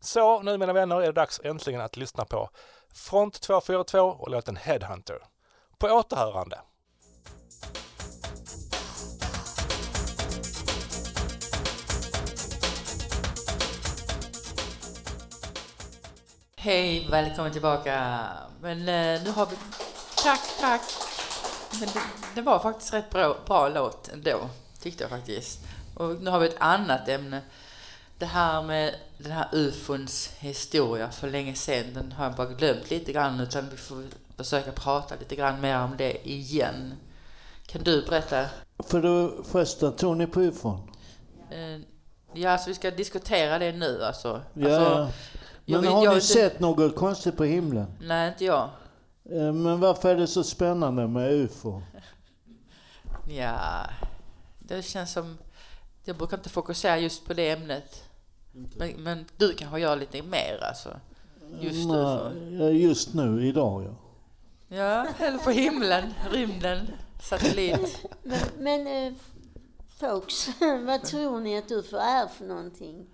Så 0.00 0.42
nu 0.42 0.58
mina 0.58 0.72
vänner 0.72 0.96
är 0.96 1.06
det 1.06 1.12
dags 1.12 1.40
äntligen 1.44 1.80
att 1.80 1.96
lyssna 1.96 2.24
på 2.24 2.50
Front 2.94 3.40
242 3.40 4.00
och 4.00 4.30
låten 4.30 4.56
Headhunter. 4.56 5.18
På 5.78 5.86
återhörande! 5.86 6.60
Hej, 16.56 17.08
välkommen 17.10 17.52
tillbaka. 17.52 18.18
Men 18.60 18.78
eh, 18.78 19.22
nu 19.24 19.30
har 19.30 19.46
vi... 19.46 19.56
Tack, 20.16 20.40
tack. 20.60 21.05
Men 21.80 21.88
det, 21.94 22.00
det 22.34 22.42
var 22.42 22.58
faktiskt 22.58 22.92
rätt 22.94 23.10
bra, 23.10 23.36
bra 23.46 23.68
låt 23.68 24.08
ändå, 24.12 24.48
tyckte 24.80 25.04
jag 25.04 25.10
faktiskt. 25.10 25.60
Och 25.94 26.22
nu 26.22 26.30
har 26.30 26.38
vi 26.40 26.46
ett 26.48 26.56
annat 26.58 27.08
ämne. 27.08 27.40
Det 28.18 28.26
här 28.26 28.62
med 28.62 28.94
den 29.18 29.32
här 29.32 29.48
ufons 29.52 30.30
historia 30.38 31.10
för 31.10 31.30
länge 31.30 31.54
sedan, 31.54 31.94
den 31.94 32.12
har 32.12 32.24
jag 32.24 32.34
bara 32.34 32.46
glömt 32.46 32.90
lite 32.90 33.12
grann 33.12 33.40
utan 33.40 33.68
vi 33.70 33.76
får 33.76 34.02
försöka 34.36 34.72
prata 34.72 35.14
lite 35.18 35.36
grann 35.36 35.60
mer 35.60 35.80
om 35.80 35.94
det 35.96 36.28
igen. 36.30 36.94
Kan 37.66 37.82
du 37.82 38.02
berätta? 38.06 38.44
För 38.88 39.02
det 39.02 39.44
första, 39.44 39.90
tror 39.90 40.14
ni 40.14 40.26
på 40.26 40.40
ufon? 40.42 40.90
Eh, 41.50 41.80
ja, 42.32 42.50
alltså 42.50 42.68
vi 42.68 42.74
ska 42.74 42.90
diskutera 42.90 43.58
det 43.58 43.72
nu 43.72 44.04
alltså. 44.04 44.42
Ja, 44.54 44.76
alltså 44.76 45.12
men 45.64 45.80
vill- 45.80 45.90
har 45.90 46.00
ni 46.00 46.14
inte- 46.14 46.20
sett 46.26 46.60
något 46.60 46.96
konstigt 46.96 47.36
på 47.36 47.44
himlen? 47.44 47.86
Nej, 48.00 48.28
inte 48.28 48.44
jag. 48.44 48.68
Eh, 49.30 49.52
Men 49.52 49.80
varför 49.80 50.08
är 50.08 50.16
det 50.16 50.26
så 50.26 50.44
spännande 50.44 51.06
med 51.08 51.32
ufo? 51.32 51.82
Ja, 53.28 53.86
det 54.58 54.82
känns 54.82 55.12
som... 55.12 55.38
Jag 56.04 56.16
brukar 56.16 56.36
inte 56.36 56.48
fokusera 56.48 56.98
just 56.98 57.26
på 57.26 57.34
det 57.34 57.50
ämnet. 57.50 58.04
Men, 58.52 58.90
men 59.02 59.24
du 59.36 59.54
kanske 59.54 59.80
gör 59.80 59.96
lite 59.96 60.22
mer 60.22 60.64
alltså? 60.68 61.00
Just 61.60 61.88
nu. 61.88 61.94
Nej, 61.94 62.56
ja, 62.58 62.68
Just 62.70 63.14
nu, 63.14 63.46
idag 63.46 63.84
ja. 63.84 63.94
Ja, 64.76 65.06
eller 65.18 65.38
på 65.38 65.50
himlen, 65.50 66.14
rymden, 66.30 66.86
satellit. 67.22 68.06
Men, 68.22 68.40
men 68.58 68.86
eh, 68.86 69.12
folks, 70.00 70.48
vad 70.86 71.02
tror 71.02 71.40
ni 71.40 71.58
att 71.58 71.70
UFO 71.70 71.96
är 71.96 72.26
för 72.26 72.44
någonting? 72.44 73.06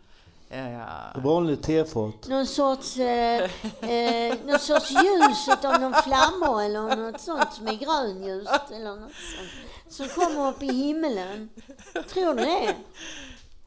Ja, 0.52 0.68
ja. 0.68 1.20
Vanlig 1.20 1.62
tefat. 1.62 2.28
Någon 2.28 2.46
sorts, 2.46 2.96
eh, 2.96 3.50
eh, 3.90 4.36
någon 4.46 4.58
sorts 4.58 4.90
ljus 4.90 5.48
av 5.64 5.80
någon 5.80 5.94
flammor 5.94 6.62
eller 6.62 6.96
något 6.96 7.20
sånt 7.20 7.52
som 7.52 7.68
är 7.68 7.74
grönljust 7.74 8.70
eller 8.70 8.96
något 8.96 9.10
sånt. 9.12 9.50
Som 9.88 10.08
kommer 10.08 10.48
upp 10.50 10.62
i 10.62 10.66
himlen. 10.72 11.48
Tror 12.08 12.34
ni 12.34 12.42
det? 12.42 12.74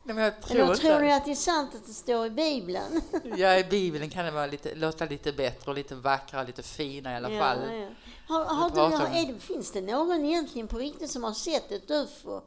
Nej, 0.08 0.16
men 0.16 0.18
jag 0.24 0.42
tror 0.42 0.62
Eller 0.62 0.76
tror 0.76 1.00
ni 1.00 1.14
att 1.14 1.26
det 1.26 1.32
är 1.32 1.36
sant 1.36 1.76
att 1.76 1.86
det 1.88 1.94
står 1.94 2.26
i 2.26 2.30
Bibeln? 2.30 3.02
Ja, 3.38 3.58
i 3.58 3.64
Bibeln 3.64 4.10
kan 4.10 4.26
det 4.26 4.32
vara 4.32 4.46
lite, 4.46 4.76
låta 4.76 5.06
lite 5.06 5.32
bättre 5.34 5.72
och 5.72 5.78
lite 5.78 5.96
vackrare, 5.96 6.46
lite 6.48 6.64
fina 6.64 7.14
i 7.14 7.16
alla 7.16 7.28
fall. 7.40 7.58
Ja, 7.70 7.74
ja. 7.74 7.88
Har, 8.28 8.46
har 8.46 8.70
du, 8.70 8.82
om- 8.82 8.94
är 8.94 9.34
det, 9.34 9.40
finns 9.40 9.72
det 9.72 9.82
någon 9.82 10.26
egentligen 10.26 10.68
på 10.68 10.78
riktigt 10.78 11.12
som 11.12 11.24
har 11.24 11.34
sett 11.34 11.72
ett 11.72 11.92
UFO? 11.92 12.42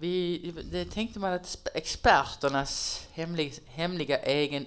Vi, 0.00 0.38
det 0.70 0.84
tänkte 0.84 1.18
man 1.18 1.32
att 1.32 1.68
experternas 1.74 3.06
hemliga, 3.12 3.52
hemliga 3.66 4.18
egen 4.18 4.66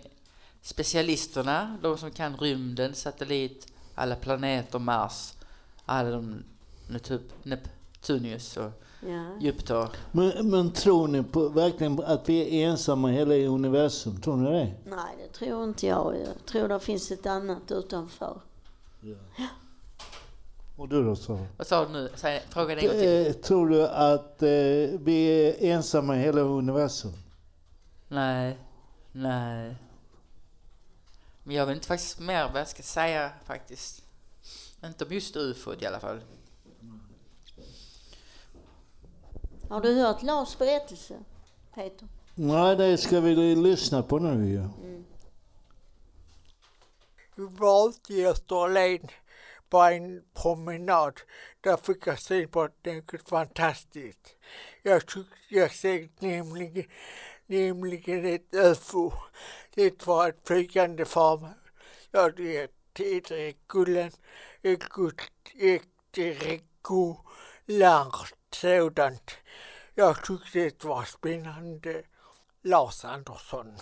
specialisterna, 0.62 1.77
de 1.81 1.98
som 1.98 2.12
kan 2.12 2.38
rymden, 2.38 2.93
satellit, 2.95 3.67
alla 3.95 4.15
planeter, 4.15 4.79
Mars, 4.79 5.33
alla 5.86 6.09
de 6.09 6.43
Neptu- 6.88 7.31
Neptunius 7.43 8.57
och 8.57 8.71
Ja. 9.07 9.38
Jupiter. 9.41 9.89
Men, 10.12 10.50
men 10.50 10.71
tror 10.71 11.07
ni 11.07 11.24
på, 11.24 11.50
verkligen 11.50 12.03
att 12.03 12.29
vi 12.29 12.62
är 12.62 12.69
ensamma 12.69 13.12
i 13.12 13.15
hela 13.15 13.36
universum? 13.36 14.21
Tror 14.21 14.38
ni 14.38 14.50
det? 14.51 14.74
Nej, 14.86 15.15
det 15.24 15.33
tror 15.39 15.63
inte 15.63 15.88
jag. 15.88 16.15
Jag 16.17 16.45
tror 16.45 16.67
det 16.67 16.79
finns 16.79 17.12
ett 17.12 17.25
annat 17.25 17.71
utanför. 17.71 18.41
Och 20.79 20.89
du 20.89 21.03
då 21.03 21.15
Sara? 21.15 21.48
Vad 21.57 21.67
sa 21.67 21.86
du 21.86 21.91
nu? 21.91 22.09
Fråga 22.50 22.79
en 22.79 22.88
gång 22.88 22.98
till. 22.98 23.33
Tror 23.33 23.69
du 23.69 23.88
att 23.88 24.43
eh, 24.43 24.50
vi 25.00 25.25
är 25.25 25.71
ensamma 25.71 26.17
i 26.17 26.19
hela 26.19 26.41
universum? 26.41 27.13
Nej, 28.07 28.57
nej. 29.12 29.75
Men 31.43 31.55
jag 31.55 31.65
vet 31.65 31.75
inte 31.75 31.88
faktiskt 31.88 32.19
mer 32.19 32.50
vad 32.53 32.62
jag 32.62 32.67
ska 32.67 32.83
säga 32.83 33.31
faktiskt. 33.45 34.03
Inte 34.86 35.05
om 35.05 35.12
just 35.12 35.36
ufo 35.36 35.74
i 35.79 35.86
alla 35.86 36.00
fall. 36.00 36.19
Har 39.69 39.81
du 39.81 39.93
hört 39.93 40.24
Lars 40.24 40.57
berättelse, 40.57 41.19
Peter? 41.75 42.07
Nej, 42.36 42.75
det 42.75 42.98
ska 42.98 43.19
vi 43.19 43.55
lyssna 43.55 44.03
på 44.03 44.19
nu 44.19 44.50
ju. 44.50 44.67
Vi 47.36 47.48
var 47.59 47.89
ute 47.89 48.13
i 48.13 48.25
på 49.69 49.77
en 49.77 50.23
promenad. 50.33 51.21
Där 51.61 51.77
fick 51.77 52.07
jag 52.07 52.19
se 52.19 52.47
på 52.47 52.69
något 52.83 53.29
fantastiskt. 53.29 54.35
Jag 54.81 55.05
tyckte 55.05 55.35
jag 55.49 55.71
såg 55.71 56.09
nämligen, 56.19 56.85
nämligen 57.45 58.25
ett 58.25 58.53
UFO. 58.53 59.13
Det 59.75 60.07
var 60.07 60.29
ett 60.29 60.47
flygande 60.47 61.05
föremål. 61.05 61.49
Ja, 62.11 62.29
det 62.29 62.57
är 62.57 62.69
gullen, 63.67 64.11
ett 64.61 64.83
regulärt 66.17 66.63
sådant. 68.51 69.31
Jag 69.95 70.25
tyckte 70.25 70.59
det 70.59 70.83
var 70.83 71.03
spännande. 71.03 72.03
Lars 72.61 73.05
Andersson. 73.05 73.75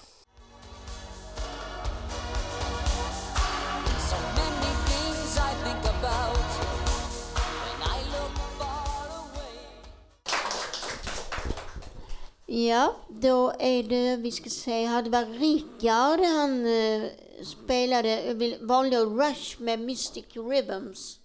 Ja, 12.58 12.96
då 13.08 13.54
är 13.60 13.84
det, 13.84 14.16
vi 14.16 14.32
ska 14.32 14.50
se 14.50 14.86
här, 14.86 15.02
det 15.02 15.10
var 15.10 15.26
Rickard, 15.26 16.20
han 16.20 16.66
eh, 16.66 17.10
spelade, 17.44 18.20
eh, 18.22 18.54
valde 18.62 18.98
Rush 18.98 19.62
med 19.62 19.80
Mystic 19.80 20.26
Rhythms. 20.34 21.20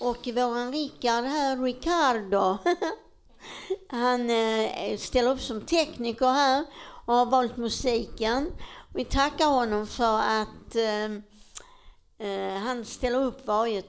Och 0.00 0.26
våran 0.26 0.72
Rickard 0.72 1.24
här, 1.24 1.62
Ricardo, 1.62 2.58
han 3.88 4.30
eh, 4.30 4.96
ställer 4.98 5.30
upp 5.30 5.40
som 5.40 5.60
tekniker 5.60 6.32
här 6.32 6.64
och 7.06 7.14
har 7.14 7.26
valt 7.26 7.56
musiken. 7.56 8.52
Vi 8.94 9.04
tackar 9.04 9.46
honom 9.46 9.86
för 9.86 10.18
att 10.18 10.76
eh, 10.76 11.04
eh, 12.28 12.54
han 12.54 12.84
ställer 12.84 13.24
upp 13.24 13.46
varje 13.46 13.82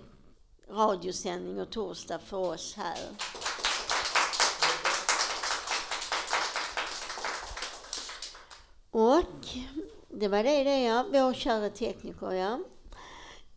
radiosändning 0.70 1.62
och 1.62 1.70
torsdag 1.70 2.20
för 2.20 2.38
oss 2.38 2.76
här. 2.78 2.98
Och 8.92 9.48
det 10.10 10.28
var 10.28 10.44
det 10.44 10.64
det 10.64 10.84
ja, 10.84 11.06
vår 11.12 11.34
kära 11.34 11.70
tekniker 11.70 12.32
ja. 12.32 12.60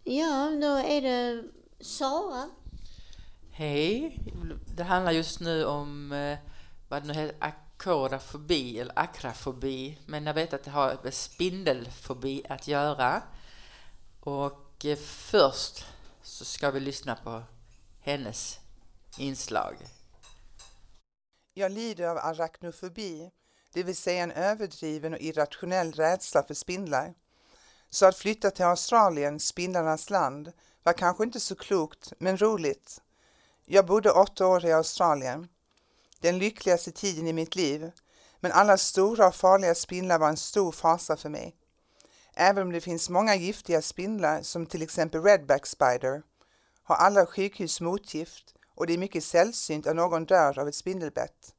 Ja, 0.04 0.50
då 0.60 0.76
är 0.76 1.02
det 1.02 1.44
Sara. 1.80 2.50
Hej! 3.50 4.18
Det 4.76 4.82
handlar 4.82 5.12
just 5.12 5.40
nu 5.40 5.64
om 5.64 6.12
eh, 6.12 6.38
vad 6.88 7.02
det 7.02 7.08
nu 7.08 7.14
heter, 7.14 7.36
akorafobi 7.38 8.80
eller 8.80 8.98
akrafobi. 8.98 9.98
Men 10.06 10.26
jag 10.26 10.34
vet 10.34 10.52
att 10.52 10.64
det 10.64 10.70
har 10.70 10.98
med 11.02 11.14
spindelfobi 11.14 12.42
att 12.48 12.68
göra. 12.68 13.22
Och 14.20 14.84
eh, 14.84 14.96
först 14.98 15.84
så 16.22 16.44
ska 16.44 16.70
vi 16.70 16.80
lyssna 16.80 17.16
på 17.16 17.42
hennes 18.00 18.58
inslag. 19.18 19.76
Jag 21.54 21.72
lider 21.72 22.06
av 22.08 22.18
arachnofobi, 22.18 23.30
det 23.72 23.82
vill 23.82 23.96
säga 23.96 24.22
en 24.22 24.32
överdriven 24.32 25.14
och 25.14 25.20
irrationell 25.20 25.92
rädsla 25.92 26.42
för 26.42 26.54
spindlar. 26.54 27.14
Så 27.90 28.06
att 28.06 28.16
flytta 28.16 28.50
till 28.50 28.64
Australien, 28.64 29.40
spindlarnas 29.40 30.10
land, 30.10 30.52
var 30.82 30.92
kanske 30.92 31.24
inte 31.24 31.40
så 31.40 31.54
klokt, 31.54 32.12
men 32.18 32.36
roligt. 32.36 33.00
Jag 33.66 33.86
bodde 33.86 34.10
åtta 34.10 34.46
år 34.46 34.64
i 34.64 34.72
Australien. 34.72 35.48
Den 36.20 36.38
lyckligaste 36.38 36.92
tiden 36.92 37.26
i 37.26 37.32
mitt 37.32 37.56
liv, 37.56 37.90
men 38.40 38.52
alla 38.52 38.76
stora 38.76 39.28
och 39.28 39.34
farliga 39.34 39.74
spindlar 39.74 40.18
var 40.18 40.28
en 40.28 40.36
stor 40.36 40.72
fasa 40.72 41.16
för 41.16 41.28
mig. 41.28 41.56
Även 42.34 42.62
om 42.62 42.72
det 42.72 42.80
finns 42.80 43.10
många 43.10 43.34
giftiga 43.34 43.82
spindlar, 43.82 44.42
som 44.42 44.66
till 44.66 44.82
exempel 44.82 45.22
redback 45.22 45.66
spider, 45.66 46.22
har 46.82 46.96
alla 46.96 47.26
sjukhus 47.26 47.80
motgift 47.80 48.54
och 48.74 48.86
det 48.86 48.92
är 48.92 48.98
mycket 48.98 49.24
sällsynt 49.24 49.86
att 49.86 49.96
någon 49.96 50.24
dör 50.24 50.58
av 50.58 50.68
ett 50.68 50.74
spindelbett. 50.74 51.54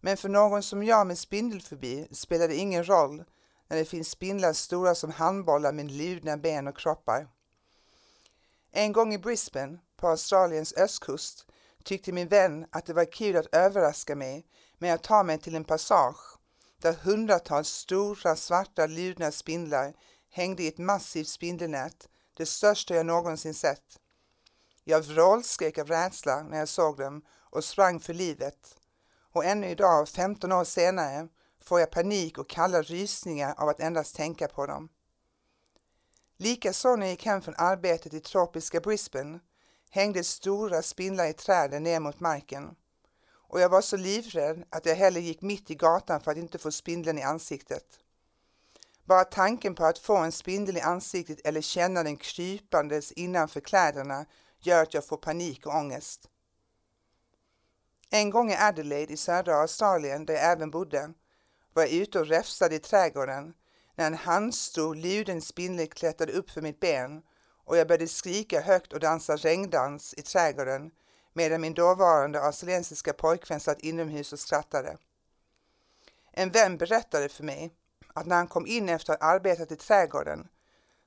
Men 0.00 0.16
för 0.16 0.28
någon 0.28 0.62
som 0.62 0.82
jag 0.82 1.06
med 1.06 1.18
spindelfobi 1.18 2.08
spelar 2.12 2.48
det 2.48 2.56
ingen 2.56 2.88
roll 2.88 3.24
när 3.68 3.76
det 3.76 3.84
finns 3.84 4.10
spindlar 4.10 4.52
stora 4.52 4.94
som 4.94 5.10
handbollar 5.10 5.72
med 5.72 5.90
ludna 5.90 6.36
ben 6.36 6.66
och 6.66 6.78
kroppar. 6.78 7.28
En 8.70 8.92
gång 8.92 9.14
i 9.14 9.18
Brisbane, 9.18 9.78
på 9.96 10.08
Australiens 10.08 10.74
östkust, 10.76 11.46
tyckte 11.84 12.12
min 12.12 12.28
vän 12.28 12.66
att 12.70 12.86
det 12.86 12.92
var 12.94 13.12
kul 13.12 13.36
att 13.36 13.54
överraska 13.54 14.16
mig 14.16 14.46
med 14.78 14.94
att 14.94 15.02
ta 15.02 15.22
mig 15.22 15.38
till 15.38 15.54
en 15.54 15.64
passage 15.64 16.38
där 16.82 16.92
hundratals 16.92 17.68
stora 17.68 18.36
svarta 18.36 18.86
ludna 18.86 19.30
spindlar 19.30 19.94
hängde 20.30 20.62
i 20.62 20.68
ett 20.68 20.78
massivt 20.78 21.28
spindelnät, 21.28 22.08
det 22.36 22.46
största 22.46 22.94
jag 22.94 23.06
någonsin 23.06 23.54
sett. 23.54 23.98
Jag 24.84 25.00
vrålskrek 25.00 25.78
av 25.78 25.88
rädsla 25.88 26.42
när 26.42 26.58
jag 26.58 26.68
såg 26.68 26.98
dem 26.98 27.22
och 27.30 27.64
sprang 27.64 28.00
för 28.00 28.14
livet. 28.14 28.76
Och 29.32 29.44
ännu 29.44 29.68
idag, 29.68 30.08
15 30.08 30.52
år 30.52 30.64
senare, 30.64 31.28
får 31.60 31.80
jag 31.80 31.90
panik 31.90 32.38
och 32.38 32.48
kalla 32.48 32.82
rysningar 32.82 33.54
av 33.58 33.68
att 33.68 33.80
endast 33.80 34.16
tänka 34.16 34.48
på 34.48 34.66
dem. 34.66 34.88
Likaså 36.36 36.96
när 36.96 37.06
jag 37.06 37.10
gick 37.10 37.26
hem 37.26 37.42
från 37.42 37.54
arbetet 37.58 38.14
i 38.14 38.20
tropiska 38.20 38.80
Brisbane 38.80 39.40
hängde 39.90 40.24
stora 40.24 40.82
spindlar 40.82 41.26
i 41.26 41.32
träden 41.32 41.82
ner 41.82 42.00
mot 42.00 42.20
marken. 42.20 42.74
Och 43.30 43.60
jag 43.60 43.68
var 43.68 43.80
så 43.80 43.96
livrädd 43.96 44.64
att 44.70 44.86
jag 44.86 44.94
hellre 44.94 45.20
gick 45.20 45.42
mitt 45.42 45.70
i 45.70 45.74
gatan 45.74 46.20
för 46.20 46.30
att 46.30 46.36
inte 46.36 46.58
få 46.58 46.70
spindeln 46.70 47.18
i 47.18 47.22
ansiktet. 47.22 47.84
Bara 49.04 49.24
tanken 49.24 49.74
på 49.74 49.84
att 49.84 49.98
få 49.98 50.16
en 50.16 50.32
spindel 50.32 50.76
i 50.76 50.80
ansiktet 50.80 51.40
eller 51.44 51.60
känna 51.60 52.02
den 52.02 52.16
krypandes 52.16 53.12
innanför 53.12 53.60
kläderna 53.60 54.26
gör 54.60 54.82
att 54.82 54.94
jag 54.94 55.04
får 55.04 55.16
panik 55.16 55.66
och 55.66 55.74
ångest. 55.74 56.28
En 58.10 58.30
gång 58.30 58.50
i 58.50 58.56
Adelaide 58.56 59.12
i 59.12 59.16
södra 59.16 59.54
Australien, 59.54 60.26
där 60.26 60.34
jag 60.34 60.52
även 60.52 60.70
bodde, 60.70 61.12
var 61.72 61.82
jag 61.82 61.92
ute 61.92 62.20
och 62.20 62.26
räfsade 62.26 62.74
i 62.74 62.78
trädgården 62.78 63.54
när 63.94 64.06
en 64.06 64.14
handstor 64.14 64.94
luden 64.94 65.42
spindel 65.42 65.86
klättrade 65.86 66.32
upp 66.32 66.50
för 66.50 66.62
mitt 66.62 66.80
ben 66.80 67.22
och 67.64 67.76
jag 67.76 67.88
började 67.88 68.08
skrika 68.08 68.60
högt 68.60 68.92
och 68.92 69.00
dansa 69.00 69.36
regndans 69.36 70.14
i 70.16 70.22
trädgården 70.22 70.90
medan 71.32 71.60
min 71.60 71.74
dåvarande 71.74 72.40
australiensiska 72.40 73.12
pojkvän 73.12 73.60
satt 73.60 73.80
inomhus 73.80 74.32
och 74.32 74.38
skrattade. 74.38 74.96
En 76.32 76.50
vän 76.50 76.76
berättade 76.76 77.28
för 77.28 77.44
mig 77.44 77.74
att 78.14 78.26
när 78.26 78.36
han 78.36 78.48
kom 78.48 78.66
in 78.66 78.88
efter 78.88 79.12
att 79.12 79.22
ha 79.22 79.28
arbetat 79.28 79.72
i 79.72 79.76
trädgården 79.76 80.48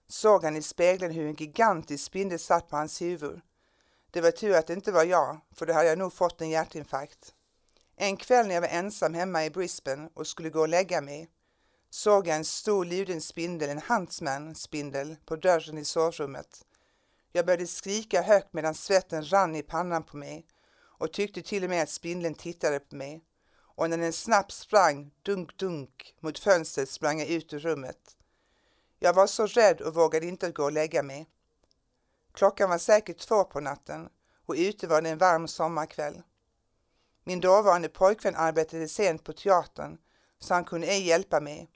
såg 0.08 0.44
han 0.44 0.56
i 0.56 0.62
spegeln 0.62 1.14
hur 1.14 1.28
en 1.28 1.36
gigantisk 1.36 2.04
spindel 2.04 2.40
satt 2.40 2.70
på 2.70 2.76
hans 2.76 3.02
huvud. 3.02 3.42
Det 4.12 4.22
var 4.22 4.32
tur 4.32 4.56
att 4.56 4.68
det 4.68 4.74
inte 4.74 4.92
var 4.92 5.04
jag, 5.04 5.40
för 5.56 5.66
då 5.66 5.74
hade 5.74 5.90
jag 5.90 5.98
nog 5.98 6.14
fått 6.14 6.42
en 6.42 6.50
hjärtinfarkt. 6.50 7.34
En 7.96 8.18
kväll 8.18 8.48
när 8.48 8.54
jag 8.54 8.62
var 8.62 8.68
ensam 8.68 9.14
hemma 9.14 9.46
i 9.46 9.50
Brisbane 9.50 10.10
och 10.14 10.28
skulle 10.28 10.50
gå 10.50 10.60
och 10.60 10.70
lägga 10.70 11.02
mig 11.02 11.30
såg 11.90 12.28
jag 12.28 12.36
en 12.36 12.46
stor 12.46 12.86
luden 12.86 13.22
spindel, 13.22 13.70
en 13.70 13.82
huntsman-spindel, 13.82 15.16
på 15.26 15.36
dörren 15.36 15.78
i 15.78 15.86
sovrummet. 15.86 16.66
Jag 17.32 17.46
började 17.46 17.68
skrika 17.68 18.22
högt 18.22 18.54
medan 18.54 18.74
svetten 18.74 19.32
rann 19.32 19.56
i 19.56 19.64
pannan 19.64 20.04
på 20.04 20.18
mig 20.18 20.46
och 21.02 21.14
tyckte 21.14 21.42
till 21.42 21.64
och 21.64 21.70
med 21.70 21.84
att 21.84 21.90
spindeln 21.90 22.36
tittade 22.36 22.80
på 22.80 22.96
mig. 22.96 23.24
Och 23.54 23.90
när 23.90 23.98
den 23.98 24.14
snabbt 24.14 24.52
sprang, 24.52 25.12
dunk-dunk, 25.22 26.16
mot 26.20 26.40
fönstret 26.40 26.90
sprang 26.90 27.20
jag 27.20 27.28
ut 27.28 27.54
ur 27.54 27.60
rummet. 27.60 28.18
Jag 29.00 29.14
var 29.14 29.28
så 29.28 29.46
rädd 29.46 29.82
och 29.82 29.96
vågade 29.96 30.26
inte 30.26 30.52
gå 30.52 30.64
och 30.64 30.72
lägga 30.72 31.04
mig. 31.04 31.28
Klockan 32.34 32.70
var 32.70 32.78
säkert 32.78 33.18
två 33.18 33.44
på 33.44 33.60
natten 33.60 34.10
och 34.46 34.56
ute 34.58 34.88
var 34.88 35.02
det 35.02 35.10
en 35.10 35.18
varm 35.18 35.48
sommarkväll. 35.48 36.22
Min 37.24 37.42
dåvarande 37.42 37.90
pojkvän 37.90 38.36
arbetade 38.36 38.88
sent 38.88 39.24
på 39.24 39.34
teatern 39.34 39.98
så 40.40 40.54
han 40.54 40.64
kunde 40.64 40.88
ej 40.88 41.08
hjälpa 41.08 41.40
mig. 41.40 41.70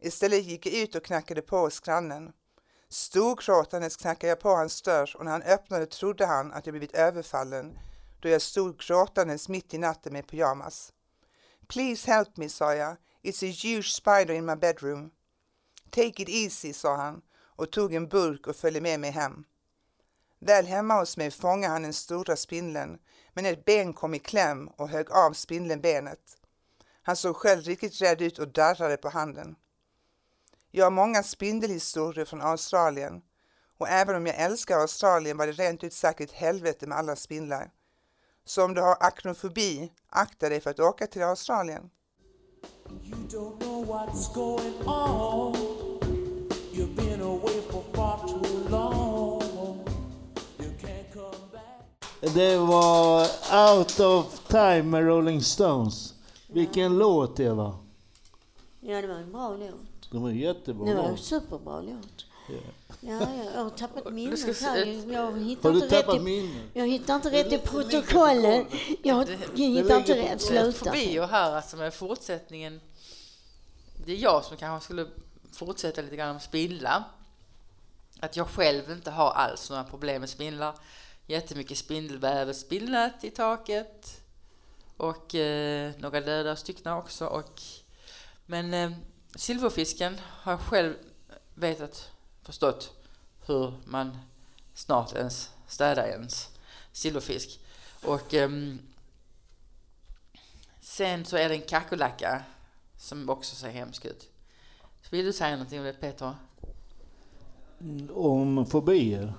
Istället 0.00 0.44
gick 0.44 0.66
jag 0.66 0.74
ut 0.74 0.94
och 0.94 1.04
knackade 1.04 1.42
på 1.42 1.58
hos 1.58 1.80
grannen. 1.80 2.32
Storgråtandes 2.88 3.96
knackade 3.96 4.28
jag 4.28 4.40
på 4.40 4.48
hans 4.48 4.82
dörr 4.82 5.16
och 5.18 5.24
när 5.24 5.32
han 5.32 5.42
öppnade 5.42 5.86
trodde 5.86 6.26
han 6.26 6.52
att 6.52 6.66
jag 6.66 6.72
blivit 6.72 6.94
överfallen 6.94 7.78
då 8.20 8.28
jag 8.28 8.42
stod 8.42 8.78
gråtandes 8.78 9.48
mitt 9.48 9.74
i 9.74 9.78
natten 9.78 10.12
med 10.12 10.26
pyjamas. 10.26 10.92
Please 11.68 12.10
help 12.10 12.36
me, 12.36 12.48
sa 12.48 12.74
jag. 12.74 12.96
It's 13.22 13.50
a 13.50 13.54
huge 13.62 13.92
spider 13.92 14.30
in 14.30 14.46
my 14.46 14.56
bedroom. 14.56 15.10
Take 15.90 16.22
it 16.22 16.28
easy, 16.28 16.72
sa 16.72 16.96
han 16.96 17.22
och 17.60 17.70
tog 17.70 17.94
en 17.94 18.08
burk 18.08 18.46
och 18.46 18.56
följde 18.56 18.80
med 18.80 19.00
mig 19.00 19.10
hem. 19.10 19.44
Väl 20.40 20.66
hemma 20.66 20.98
hos 20.98 21.16
mig 21.16 21.30
fångade 21.30 21.72
han 21.72 21.82
den 21.82 21.92
stora 21.92 22.36
spindeln 22.36 22.98
men 23.32 23.46
ett 23.46 23.64
ben 23.64 23.92
kom 23.92 24.14
i 24.14 24.18
kläm 24.18 24.68
och 24.68 24.88
högg 24.88 25.10
av 25.10 25.32
spindeln 25.32 25.80
benet. 25.80 26.36
Han 27.02 27.16
såg 27.16 27.36
själv 27.36 27.62
riktigt 27.62 28.00
rädd 28.02 28.22
ut 28.22 28.38
och 28.38 28.48
darrade 28.48 28.96
på 28.96 29.08
handen. 29.08 29.56
Jag 30.70 30.86
har 30.86 30.90
många 30.90 31.22
spindelhistorier 31.22 32.24
från 32.24 32.42
Australien 32.42 33.22
och 33.78 33.88
även 33.88 34.16
om 34.16 34.26
jag 34.26 34.36
älskar 34.36 34.78
Australien 34.78 35.36
var 35.36 35.46
det 35.46 35.52
rent 35.52 35.84
ut 35.84 35.92
sagt 35.92 36.20
ett 36.20 36.32
helvete 36.32 36.86
med 36.86 36.98
alla 36.98 37.16
spindlar. 37.16 37.70
Så 38.44 38.64
om 38.64 38.74
du 38.74 38.80
har 38.80 38.96
aknofobi, 39.00 39.92
akta 40.08 40.48
dig 40.48 40.60
för 40.60 40.70
att 40.70 40.80
åka 40.80 41.06
till 41.06 41.22
Australien. 41.22 41.90
You 46.72 46.90
det 52.20 52.56
var 52.58 53.20
Out 53.76 54.00
of 54.00 54.40
Time 54.48 54.82
med 54.82 55.04
Rolling 55.06 55.42
Stones. 55.42 56.14
Vilken 56.46 56.98
låt 56.98 57.40
Eva. 57.40 57.78
Ja, 58.80 59.00
det 59.02 59.06
var 59.06 59.14
en 59.14 59.32
bra 59.32 59.56
låt. 59.56 60.10
Det 60.10 60.18
var 60.18 60.28
en 60.28 60.38
jättebra 60.38 60.86
Det 60.86 60.94
var 60.94 61.04
en 61.04 61.10
låt. 61.10 61.20
superbra 61.20 61.80
låt. 61.80 62.26
Ja. 62.48 62.54
Ja, 63.00 63.20
ja, 63.20 63.44
jag 63.54 63.62
har 63.62 63.70
tappat 63.70 64.12
minnet 64.12 64.60
här. 64.60 64.86
Jag 65.12 65.38
hittar 65.38 65.68
Har 65.68 65.76
du 65.78 65.82
inte 65.84 65.96
rätt 65.96 66.04
tappat 66.06 66.16
i, 66.16 66.20
minnet? 66.20 66.62
jag 66.74 66.86
hittar 66.88 67.14
inte 67.16 67.30
rätt 67.30 67.52
i 67.52 67.58
protokollet. 67.58 68.66
Jag 69.02 69.26
hittar 69.56 69.96
inte 69.98 70.16
rätt. 70.16 70.42
Sluta. 70.42 70.72
Fobier 70.72 71.26
här, 71.26 71.52
alltså 71.56 71.76
med 71.76 71.94
fortsättningen. 71.94 72.80
Det 74.06 74.12
är 74.12 74.16
jag 74.16 74.44
som 74.44 74.56
kanske 74.56 74.84
skulle 74.84 75.06
fortsätta 75.52 76.00
lite 76.02 76.16
grann 76.16 76.34
om 76.34 76.40
spindlar. 76.40 77.02
Att 78.20 78.36
jag 78.36 78.46
själv 78.48 78.90
inte 78.90 79.10
har 79.10 79.30
alls 79.30 79.70
några 79.70 79.84
problem 79.84 80.20
med 80.20 80.30
spindlar. 80.30 80.74
Jättemycket 81.30 81.78
spindelväv 81.78 82.52
spindlat 82.52 83.24
i 83.24 83.30
taket. 83.30 84.22
och 84.96 85.34
eh, 85.34 85.92
några 85.98 86.20
döda 86.20 86.56
stycken 86.56 86.76
styckna 86.76 86.98
också. 86.98 87.26
Och, 87.26 87.62
men 88.46 88.74
eh, 88.74 88.90
silverfisken 89.36 90.20
har 90.24 90.52
jag 90.52 90.60
själv 90.60 90.94
vetat, 91.54 92.10
förstått 92.42 92.92
hur 93.46 93.72
man 93.84 94.18
snart 94.74 95.12
ens 95.12 95.50
städar 95.66 96.06
ens 96.06 96.48
silverfisk. 96.92 97.60
Och 98.04 98.34
eh, 98.34 98.50
sen 100.80 101.24
så 101.24 101.36
är 101.36 101.48
det 101.48 101.54
en 101.54 101.62
kackerlacka 101.68 102.42
som 102.96 103.30
också 103.30 103.56
ser 103.56 103.70
hemsk 103.70 104.04
ut. 104.04 104.28
Vill 105.10 105.24
du 105.26 105.32
säga 105.32 105.50
någonting 105.50 105.78
om 105.78 105.84
det 105.84 105.92
Peter? 105.92 106.34
Mm, 107.80 108.10
om 108.14 108.66
fobier? 108.66 109.34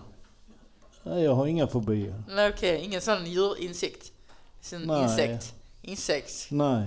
Nej, 1.03 1.23
jag 1.23 1.35
har 1.35 1.47
inga 1.47 1.67
fobier. 1.67 2.23
Nej, 2.27 2.49
Okej, 2.49 2.81
ingen 2.81 3.01
sån 3.01 3.25
djurinsekt? 3.25 4.11
Sån 4.61 4.81
Nej. 4.81 5.03
insekt? 5.03 5.55
Insekt? 5.81 6.47
Nej. 6.51 6.85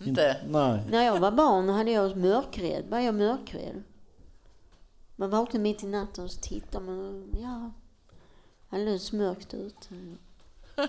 Inte? 0.00 0.36
Nej. 0.48 0.80
När 0.90 1.04
jag 1.04 1.20
var 1.20 1.30
barn 1.30 1.68
hade 1.68 1.90
jag 1.90 2.16
mörkrädd. 2.16 2.84
Var 2.88 2.98
jag 2.98 3.14
mörkrädd? 3.14 3.82
Man 5.16 5.30
vaknade 5.30 5.62
mitt 5.62 5.82
i 5.82 5.86
natten 5.86 6.24
och 6.24 6.30
så 6.30 6.40
tittar 6.40 6.80
man. 6.80 7.34
Ja, 7.40 7.70
alldeles 8.70 9.12
mörkt 9.12 9.54
ut. 9.54 9.88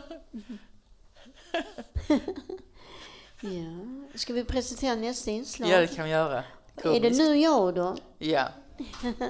ja. 3.42 4.08
Ska 4.16 4.34
vi 4.34 4.44
presentera 4.46 4.96
nästa 4.96 5.32
inslag? 5.32 5.70
Ja, 5.70 5.80
det 5.80 5.88
kan 5.88 6.06
vi 6.06 6.12
göra. 6.12 6.44
Är 6.76 7.00
det 7.00 7.18
nu 7.18 7.38
jag 7.38 7.76
då? 7.76 7.96
Ja. 8.18 8.48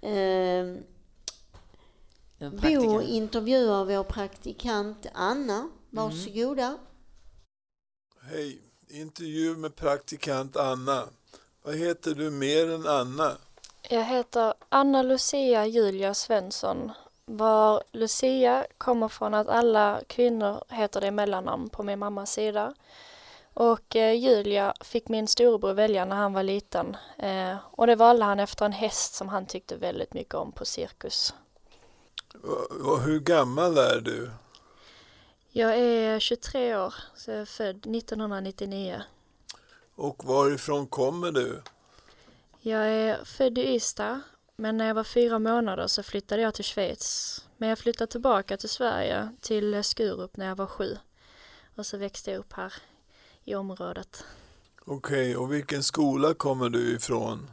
En 0.00 0.84
Bo 2.38 3.02
intervjuar 3.02 3.84
vår 3.84 4.04
praktikant 4.04 5.06
Anna. 5.12 5.70
Varsågoda. 5.90 6.78
Hej, 8.22 8.62
intervju 8.88 9.56
med 9.56 9.76
praktikant 9.76 10.56
Anna. 10.56 11.04
Vad 11.62 11.74
heter 11.74 12.14
du 12.14 12.30
mer 12.30 12.70
än 12.70 12.86
Anna? 12.86 13.32
Jag 13.90 14.04
heter 14.04 14.54
Anna 14.68 15.02
Lucia 15.02 15.66
Julia 15.66 16.14
Svensson. 16.14 16.92
Var 17.24 17.82
Lucia 17.92 18.66
kommer 18.78 19.08
från 19.08 19.34
att 19.34 19.48
alla 19.48 20.00
kvinnor 20.06 20.64
heter 20.68 21.00
det 21.00 21.10
mellannamn 21.10 21.68
på 21.68 21.82
min 21.82 21.98
mammas 21.98 22.32
sida. 22.32 22.74
Och 23.54 23.96
eh, 23.96 24.14
Julia 24.14 24.74
fick 24.80 25.08
min 25.08 25.28
storebror 25.28 25.72
välja 25.72 26.04
när 26.04 26.16
han 26.16 26.32
var 26.32 26.42
liten. 26.42 26.96
Eh, 27.18 27.56
och 27.70 27.86
det 27.86 27.96
valde 27.96 28.24
han 28.24 28.40
efter 28.40 28.64
en 28.64 28.72
häst 28.72 29.14
som 29.14 29.28
han 29.28 29.46
tyckte 29.46 29.76
väldigt 29.76 30.14
mycket 30.14 30.34
om 30.34 30.52
på 30.52 30.64
cirkus. 30.64 31.34
Och- 32.42 33.00
hur 33.00 33.20
gammal 33.20 33.78
är 33.78 34.00
du? 34.00 34.30
Jag 35.50 35.76
är 35.78 36.20
23 36.20 36.76
år, 36.76 36.94
så 37.16 37.30
jag 37.30 37.40
är 37.40 37.44
född 37.44 37.76
1999. 37.86 39.02
Och 39.94 40.24
varifrån 40.24 40.86
kommer 40.86 41.32
du? 41.32 41.62
Jag 42.60 42.86
är 42.90 43.24
född 43.24 43.58
i 43.58 43.74
Ystad, 43.74 44.20
men 44.56 44.76
när 44.76 44.86
jag 44.86 44.94
var 44.94 45.04
fyra 45.04 45.38
månader 45.38 45.86
så 45.86 46.02
flyttade 46.02 46.42
jag 46.42 46.54
till 46.54 46.64
Schweiz. 46.64 47.44
Men 47.56 47.68
jag 47.68 47.78
flyttade 47.78 48.10
tillbaka 48.12 48.56
till 48.56 48.68
Sverige, 48.68 49.28
till 49.40 49.84
Skurup, 49.84 50.36
när 50.36 50.46
jag 50.46 50.56
var 50.56 50.66
sju. 50.66 50.96
Och 51.76 51.86
så 51.86 51.96
växte 51.96 52.30
jag 52.30 52.38
upp 52.38 52.52
här 52.52 52.72
i 53.44 53.54
området. 53.54 54.24
Okej, 54.84 55.36
och 55.36 55.52
vilken 55.52 55.82
skola 55.82 56.34
kommer 56.34 56.68
du 56.68 56.96
ifrån? 56.96 57.50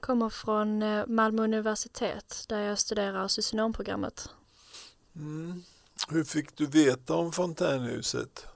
Kommer 0.00 0.28
från 0.28 0.82
eh, 0.82 1.06
Malmö 1.06 1.42
universitet 1.42 2.44
där 2.48 2.60
jag 2.60 2.78
studerar 2.78 3.28
socionomprogrammet. 3.28 4.30
Mm. 5.16 5.62
Hur 6.08 6.24
fick 6.24 6.56
du 6.56 6.66
veta 6.66 7.14
om 7.14 7.32
fontänhuset? 7.32 8.46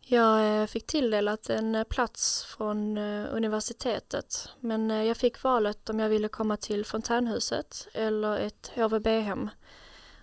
Jag 0.00 0.60
eh, 0.60 0.66
fick 0.66 0.86
tilldelat 0.86 1.50
en 1.50 1.74
eh, 1.74 1.84
plats 1.84 2.44
från 2.44 2.98
universitetet 2.98 4.48
men 4.60 4.90
jag 4.90 5.16
fick 5.16 5.42
valet 5.42 5.88
om 5.88 6.00
jag 6.00 6.08
ville 6.08 6.28
komma 6.28 6.56
till 6.56 6.84
fontänhuset 6.84 7.88
eller 7.92 8.38
ett 8.38 8.70
HVB-hem. 8.74 9.50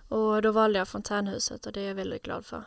Och 0.08 0.42
då 0.42 0.52
valde 0.52 0.78
jag 0.78 0.88
fontänhuset 0.88 1.66
och 1.66 1.72
det 1.72 1.80
är 1.80 1.88
jag 1.88 1.94
väldigt 1.94 2.22
glad 2.22 2.46
för. 2.46 2.64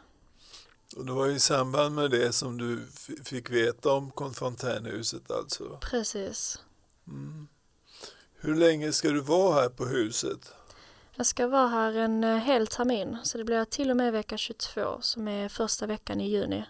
Och 0.95 1.05
det 1.05 1.11
var 1.11 1.27
i 1.27 1.39
samband 1.39 1.95
med 1.95 2.11
det 2.11 2.33
som 2.33 2.57
du 2.57 2.87
fick 3.25 3.49
veta 3.49 3.91
om 3.91 4.33
fontänhuset 4.33 5.31
alltså. 5.31 5.77
Precis. 5.81 6.59
Mm. 7.07 7.47
Hur 8.35 8.55
länge 8.55 8.91
ska 8.91 9.09
du 9.09 9.21
vara 9.21 9.61
här 9.61 9.69
på 9.69 9.85
huset? 9.85 10.53
Jag 11.15 11.25
ska 11.25 11.47
vara 11.47 11.67
här 11.67 11.93
en 11.93 12.23
eh, 12.23 12.37
hel 12.37 12.67
termin 12.67 13.17
så 13.23 13.37
det 13.37 13.43
blir 13.43 13.65
till 13.65 13.89
och 13.89 13.97
med 13.97 14.11
vecka 14.11 14.37
22 14.37 14.97
som 15.01 15.27
är 15.27 15.49
första 15.49 15.85
veckan 15.85 16.21
i 16.21 16.29
juni. 16.29 16.65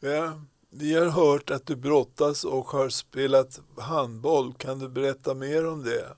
Ja, 0.00 0.40
vi 0.70 0.94
har 0.94 1.06
hört 1.06 1.50
att 1.50 1.66
du 1.66 1.76
brottas 1.76 2.44
och 2.44 2.66
har 2.66 2.88
spelat 2.88 3.60
handboll. 3.78 4.54
Kan 4.54 4.78
du 4.78 4.88
berätta 4.88 5.34
mer 5.34 5.66
om 5.66 5.84
det? 5.84 6.16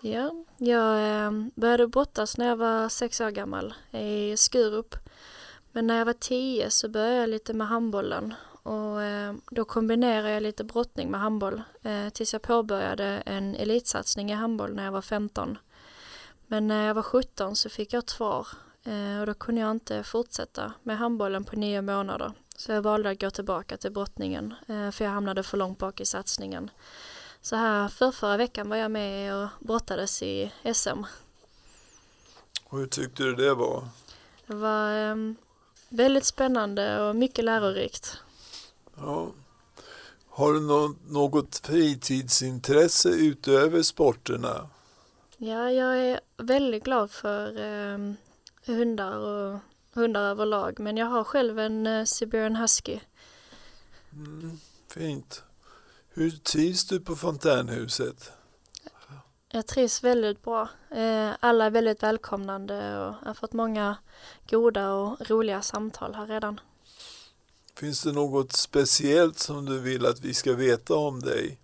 Ja, 0.00 0.44
jag 0.56 1.24
eh, 1.24 1.30
började 1.54 1.86
brottas 1.86 2.38
när 2.38 2.48
jag 2.48 2.56
var 2.56 2.88
sex 2.88 3.20
år 3.20 3.30
gammal 3.30 3.74
i 3.92 4.36
Skurup. 4.36 4.94
Men 5.72 5.86
när 5.86 5.98
jag 5.98 6.04
var 6.04 6.12
tio 6.12 6.70
så 6.70 6.88
började 6.88 7.16
jag 7.16 7.30
lite 7.30 7.54
med 7.54 7.68
handbollen 7.68 8.34
och 8.66 9.02
eh, 9.02 9.34
då 9.50 9.64
kombinerade 9.64 10.30
jag 10.30 10.42
lite 10.42 10.64
brottning 10.64 11.10
med 11.10 11.20
handboll 11.20 11.62
eh, 11.82 12.08
tills 12.08 12.32
jag 12.32 12.42
påbörjade 12.42 13.04
en 13.04 13.54
elitsatsning 13.54 14.30
i 14.30 14.34
handboll 14.34 14.74
när 14.74 14.84
jag 14.84 14.92
var 14.92 15.02
15. 15.02 15.58
Men 16.46 16.68
när 16.68 16.86
jag 16.86 16.94
var 16.94 17.02
17 17.02 17.56
så 17.56 17.68
fick 17.68 17.92
jag 17.92 18.06
tvår 18.06 18.48
eh, 18.84 19.20
och 19.20 19.26
då 19.26 19.34
kunde 19.34 19.60
jag 19.60 19.70
inte 19.70 20.02
fortsätta 20.02 20.72
med 20.82 20.98
handbollen 20.98 21.44
på 21.44 21.56
nio 21.56 21.82
månader. 21.82 22.32
Så 22.56 22.72
jag 22.72 22.82
valde 22.82 23.10
att 23.10 23.20
gå 23.20 23.30
tillbaka 23.30 23.76
till 23.76 23.92
brottningen 23.92 24.54
för 24.66 25.04
jag 25.04 25.10
hamnade 25.10 25.42
för 25.42 25.56
långt 25.56 25.78
bak 25.78 26.00
i 26.00 26.06
satsningen. 26.06 26.70
Så 27.40 27.56
här 27.56 27.88
för 27.88 28.10
förra 28.10 28.36
veckan 28.36 28.68
var 28.68 28.76
jag 28.76 28.90
med 28.90 29.34
och 29.34 29.48
brottades 29.60 30.22
i 30.22 30.52
SM. 30.74 31.04
Och 32.64 32.78
hur 32.78 32.86
tyckte 32.86 33.22
du 33.22 33.34
det 33.34 33.54
var? 33.54 33.88
Det 34.46 34.54
var 34.54 35.34
väldigt 35.88 36.24
spännande 36.24 37.02
och 37.02 37.16
mycket 37.16 37.44
lärorikt. 37.44 38.22
Ja. 38.96 39.32
Har 40.28 40.52
du 40.52 40.60
nå- 40.60 40.94
något 41.08 41.56
fritidsintresse 41.66 43.08
utöver 43.08 43.82
sporterna? 43.82 44.68
Ja, 45.36 45.70
jag 45.70 45.98
är 45.98 46.20
väldigt 46.36 46.84
glad 46.84 47.10
för 47.10 47.60
eh, 47.60 47.98
hundar 48.66 49.16
och 49.18 49.58
hundar 49.94 50.20
överlag. 50.20 50.78
Men 50.80 50.96
jag 50.96 51.06
har 51.06 51.24
själv 51.24 51.58
en 51.58 51.86
eh, 51.86 52.04
Siberian 52.04 52.56
Husky. 52.56 53.00
Mm, 54.12 54.58
fint. 54.94 55.42
Hur 56.08 56.30
trivs 56.30 56.84
du 56.84 57.00
på 57.00 57.16
fontänhuset? 57.16 58.32
Jag 59.48 59.66
trivs 59.66 60.04
väldigt 60.04 60.42
bra. 60.42 60.68
Eh, 60.90 61.30
alla 61.40 61.64
är 61.64 61.70
väldigt 61.70 62.02
välkomnande 62.02 62.74
och 62.76 63.14
jag 63.22 63.26
har 63.28 63.34
fått 63.34 63.52
många 63.52 63.96
goda 64.50 64.92
och 64.92 65.30
roliga 65.30 65.62
samtal 65.62 66.14
här 66.14 66.26
redan. 66.26 66.60
Finns 67.76 68.02
det 68.02 68.12
något 68.12 68.52
speciellt 68.52 69.38
som 69.38 69.64
du 69.64 69.78
vill 69.78 70.06
att 70.06 70.20
vi 70.20 70.34
ska 70.34 70.52
veta 70.52 70.94
om 70.94 71.20
dig? 71.20 71.58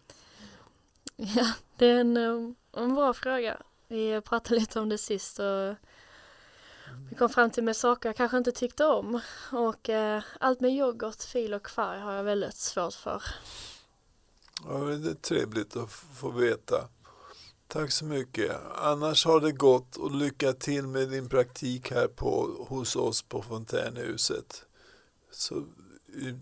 Ja, 1.16 1.53
det 1.77 1.87
är 1.87 2.01
en, 2.01 2.16
eh, 2.16 2.53
en 2.83 2.94
bra 2.94 3.14
fråga. 3.14 3.62
Vi 3.88 4.20
pratade 4.20 4.61
lite 4.61 4.81
om 4.81 4.88
det 4.88 4.98
sist 4.98 5.38
och 5.38 5.75
vi 7.11 7.16
kom 7.16 7.29
fram 7.29 7.51
till 7.51 7.64
med 7.64 7.77
saker 7.77 8.09
jag 8.09 8.16
kanske 8.16 8.38
inte 8.38 8.53
tyckte 8.53 8.85
om. 8.85 9.20
Och 9.53 9.88
eh, 9.88 10.22
allt 10.40 10.61
med 10.61 10.70
yoghurt, 10.70 11.22
fil 11.22 11.55
och 11.55 11.66
kvarg 11.66 12.01
har 12.01 12.12
jag 12.12 12.25
väldigt 12.25 12.57
svårt 12.57 12.94
för. 12.94 13.22
Ja, 14.64 14.79
det 14.79 15.11
är 15.11 15.14
trevligt 15.14 15.77
att 15.77 15.92
få 15.92 16.31
veta. 16.31 16.88
Tack 17.66 17.92
så 17.92 18.05
mycket. 18.05 18.57
Annars 18.75 19.27
har 19.27 19.40
det 19.40 19.53
gått 19.53 19.96
och 19.96 20.11
lycka 20.11 20.53
till 20.53 20.87
med 20.87 21.09
din 21.09 21.29
praktik 21.29 21.90
här 21.90 22.07
på, 22.07 22.64
hos 22.68 22.96
oss 22.96 23.22
på 23.22 23.42
Fontänhuset. 23.42 24.64
Så 25.31 25.64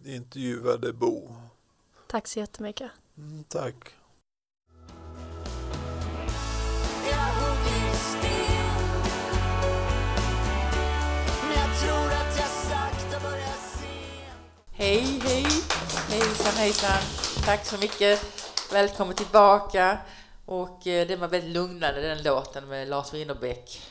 intervjuade 0.04 0.92
Bo. 0.92 1.36
Tack 2.06 2.28
så 2.28 2.38
jättemycket. 2.38 2.90
Mm, 3.18 3.44
tack. 3.44 3.94
Hej, 14.72 15.20
hej! 15.24 15.46
Hejsan, 16.08 16.54
hejsan! 16.56 17.02
Tack 17.44 17.66
så 17.66 17.78
mycket! 17.78 18.20
Välkommen 18.72 19.14
tillbaka! 19.14 19.98
Och 20.46 20.86
eh, 20.86 21.06
det 21.06 21.16
var 21.16 21.28
väldigt 21.28 21.50
lugnande 21.50 22.00
den 22.00 22.22
låten 22.22 22.68
med 22.68 22.88
Lars 22.88 23.14
Winnerbäck. 23.14 23.82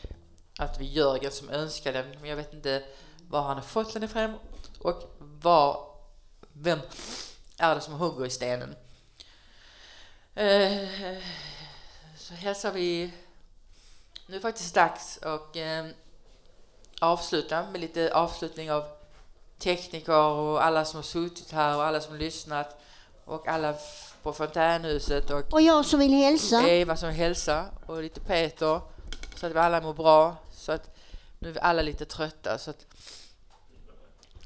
Att 0.58 0.78
var 0.78 0.86
Jörgen 0.86 1.32
som 1.32 1.50
önskade 1.50 2.02
den, 2.02 2.12
men 2.20 2.30
jag 2.30 2.36
vet 2.38 2.54
inte 2.54 2.84
var 3.30 3.42
han 3.42 3.56
har 3.56 3.64
fått 3.64 3.94
den 3.94 4.04
ifrån 4.04 4.34
och 4.82 5.16
var, 5.20 5.86
vem 6.54 6.80
är 7.58 7.76
det 7.76 7.82
som 7.82 7.94
hugger 7.94 8.26
i 8.26 8.30
stenen. 8.30 8.76
Eh, 10.36 11.18
så 12.18 12.34
hälsar 12.34 12.72
vi... 12.72 13.14
Nu 14.28 14.36
är 14.36 14.40
det 14.40 14.42
faktiskt 14.42 14.76
dags 14.76 15.18
och 15.18 15.58
eh, 15.58 15.86
avsluta 17.02 17.66
med 17.72 17.82
lite 17.82 18.14
avslutning 18.14 18.72
av 18.72 18.84
tekniker 19.60 20.22
och 20.22 20.66
alla 20.66 20.86
som 20.86 20.98
har 20.98 21.04
suttit 21.04 21.52
här 21.52 21.76
och 21.76 21.84
alla 21.84 22.02
som 22.02 22.16
lyssnat 22.16 22.82
och 23.26 23.48
alla 23.48 23.76
på 24.24 24.34
fontänhuset 24.34 25.30
och 25.30 25.54
Och 25.54 25.62
jag 25.62 25.86
som 25.86 26.00
vill 26.00 26.14
hälsa. 26.14 26.68
Eva 26.68 26.98
som 26.98 27.10
hälsar 27.10 27.66
och 27.86 28.04
lite 28.04 28.20
Peter 28.20 28.82
så 29.36 29.46
att 29.46 29.52
vi 29.54 29.60
alla 29.60 29.82
mår 29.82 29.94
bra. 29.94 30.36
Så 30.54 30.72
att 30.72 30.98
nu 31.40 31.50
är 31.50 31.54
vi 31.54 31.60
alla 31.60 31.82
lite 31.82 32.06
trötta 32.06 32.58
så 32.58 32.70
att 32.70 32.86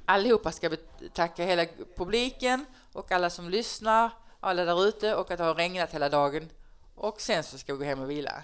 allihopa 0.05 0.51
ska 0.51 0.69
vi 0.69 0.77
tacka 1.13 1.45
hela 1.45 1.65
publiken 1.95 2.65
och 2.93 3.11
alla 3.11 3.29
som 3.29 3.49
lyssnar, 3.49 4.11
alla 4.39 4.65
där 4.65 4.85
ute 4.85 5.15
och 5.15 5.31
att 5.31 5.37
det 5.37 5.43
har 5.43 5.55
regnat 5.55 5.91
hela 5.91 6.09
dagen. 6.09 6.49
Och 6.95 7.21
sen 7.21 7.43
så 7.43 7.57
ska 7.57 7.73
vi 7.73 7.79
gå 7.79 7.85
hem 7.85 7.99
och 7.99 8.09
vila. 8.09 8.43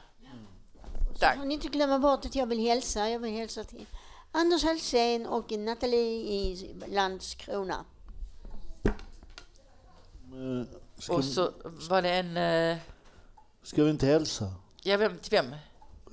Tack. 1.20 1.38
Får 1.38 1.46
ni 1.46 1.54
inte 1.54 1.68
glömma 1.68 2.00
bort 2.00 2.26
att 2.26 2.36
jag 2.36 2.46
vill 2.46 2.60
hälsa. 2.60 3.10
Jag 3.10 3.20
vill 3.20 3.34
hälsa 3.34 3.64
till 3.64 3.86
Anders 4.32 4.64
Hellsten 4.64 5.28
och 5.28 5.52
Nathalie 5.52 6.22
i 6.34 6.76
Landskrona. 6.88 7.86
Ska, 10.98 11.14
Och 11.14 11.24
så 11.24 11.52
var 11.90 12.02
det 12.02 12.10
en... 12.10 12.38
eh, 12.38 12.78
ska 13.64 13.84
vi 13.84 13.90
inte 13.90 14.06
hälsa? 14.06 14.54
Ja, 14.82 14.98
vem 14.98 15.18
till 15.18 15.32
vem? 15.32 15.56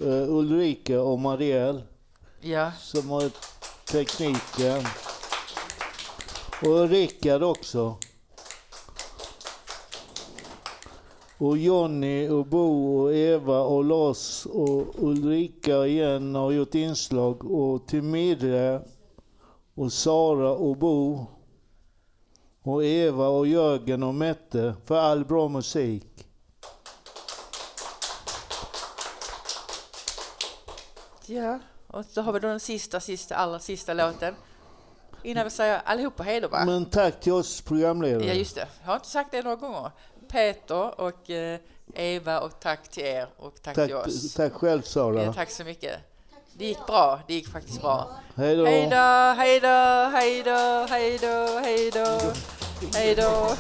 Uh, 0.00 0.30
Ulrika 0.30 1.00
och 1.00 1.18
Marielle 1.18 1.82
Ja, 2.40 2.72
som 2.80 3.11
har 3.11 3.30
tekniken. 3.85 4.85
Och 6.62 6.88
Rickard 6.88 7.42
också. 7.42 7.97
Och 11.38 11.59
Jonny 11.59 12.29
och 12.29 12.47
Bo 12.47 13.01
och 13.03 13.14
Eva 13.14 13.61
och 13.61 13.85
Lars 13.85 14.47
och 14.47 14.95
Ulrika 14.99 15.87
igen 15.87 16.35
har 16.35 16.51
gjort 16.51 16.75
inslag. 16.75 17.45
Och 17.45 17.87
till 17.87 18.03
och 19.75 19.92
Sara 19.92 20.51
och 20.51 20.77
Bo. 20.77 21.27
Och 22.62 22.85
Eva 22.85 23.29
och 23.29 23.47
Jörgen 23.47 24.03
och 24.03 24.14
Mette 24.14 24.75
för 24.85 24.97
all 24.97 25.25
bra 25.25 25.49
musik. 25.49 26.27
ja. 31.29 31.61
Och 31.87 32.05
så 32.05 32.23
har 32.23 32.33
vi 32.33 32.40
då 32.40 32.49
den 32.49 32.61
sista, 32.61 33.01
sista, 33.01 33.35
allra 33.35 33.59
sista 33.59 33.95
låten. 33.95 34.35
Innan 35.27 35.45
vi 35.45 35.51
säger 35.51 35.81
allihopa 35.85 36.23
hej 36.23 36.41
då 36.41 36.49
va? 36.49 36.65
Men 36.65 36.85
tack 36.85 37.21
till 37.21 37.33
oss 37.33 37.61
programledare. 37.61 38.27
Ja, 38.27 38.35
just 38.35 38.55
det. 38.55 38.69
Jag 38.81 38.87
har 38.87 38.95
inte 38.95 39.09
sagt 39.09 39.31
det 39.31 39.43
några 39.43 39.57
gånger. 39.57 39.91
Peter 40.29 41.01
och 41.01 41.31
eh, 41.31 41.59
Eva 41.95 42.41
och 42.41 42.61
tack 42.61 42.89
till 42.89 43.05
er 43.05 43.29
och 43.37 43.62
tack, 43.62 43.75
tack, 43.75 43.87
till 43.87 43.97
oss. 43.97 44.35
tack 44.35 44.53
själv 44.53 44.83
Sara. 44.83 45.25
Ja, 45.25 45.33
tack 45.33 45.51
så 45.51 45.65
mycket. 45.65 46.01
Det 46.53 46.67
gick 46.67 46.87
bra. 46.87 47.21
Det 47.27 47.35
gick 47.35 47.49
faktiskt 47.49 47.81
bra. 47.81 48.11
Hej 48.35 48.57
då. 48.57 48.65
Hej 48.65 48.89
då, 48.91 48.97
hej 49.37 49.61
då, 49.61 49.69
hej 50.17 50.43
då, 50.43 50.87
hej 50.91 51.19
då, 51.19 51.59
hej 51.59 51.91
då, 51.91 52.33
hej 52.95 53.15
då, 53.15 53.53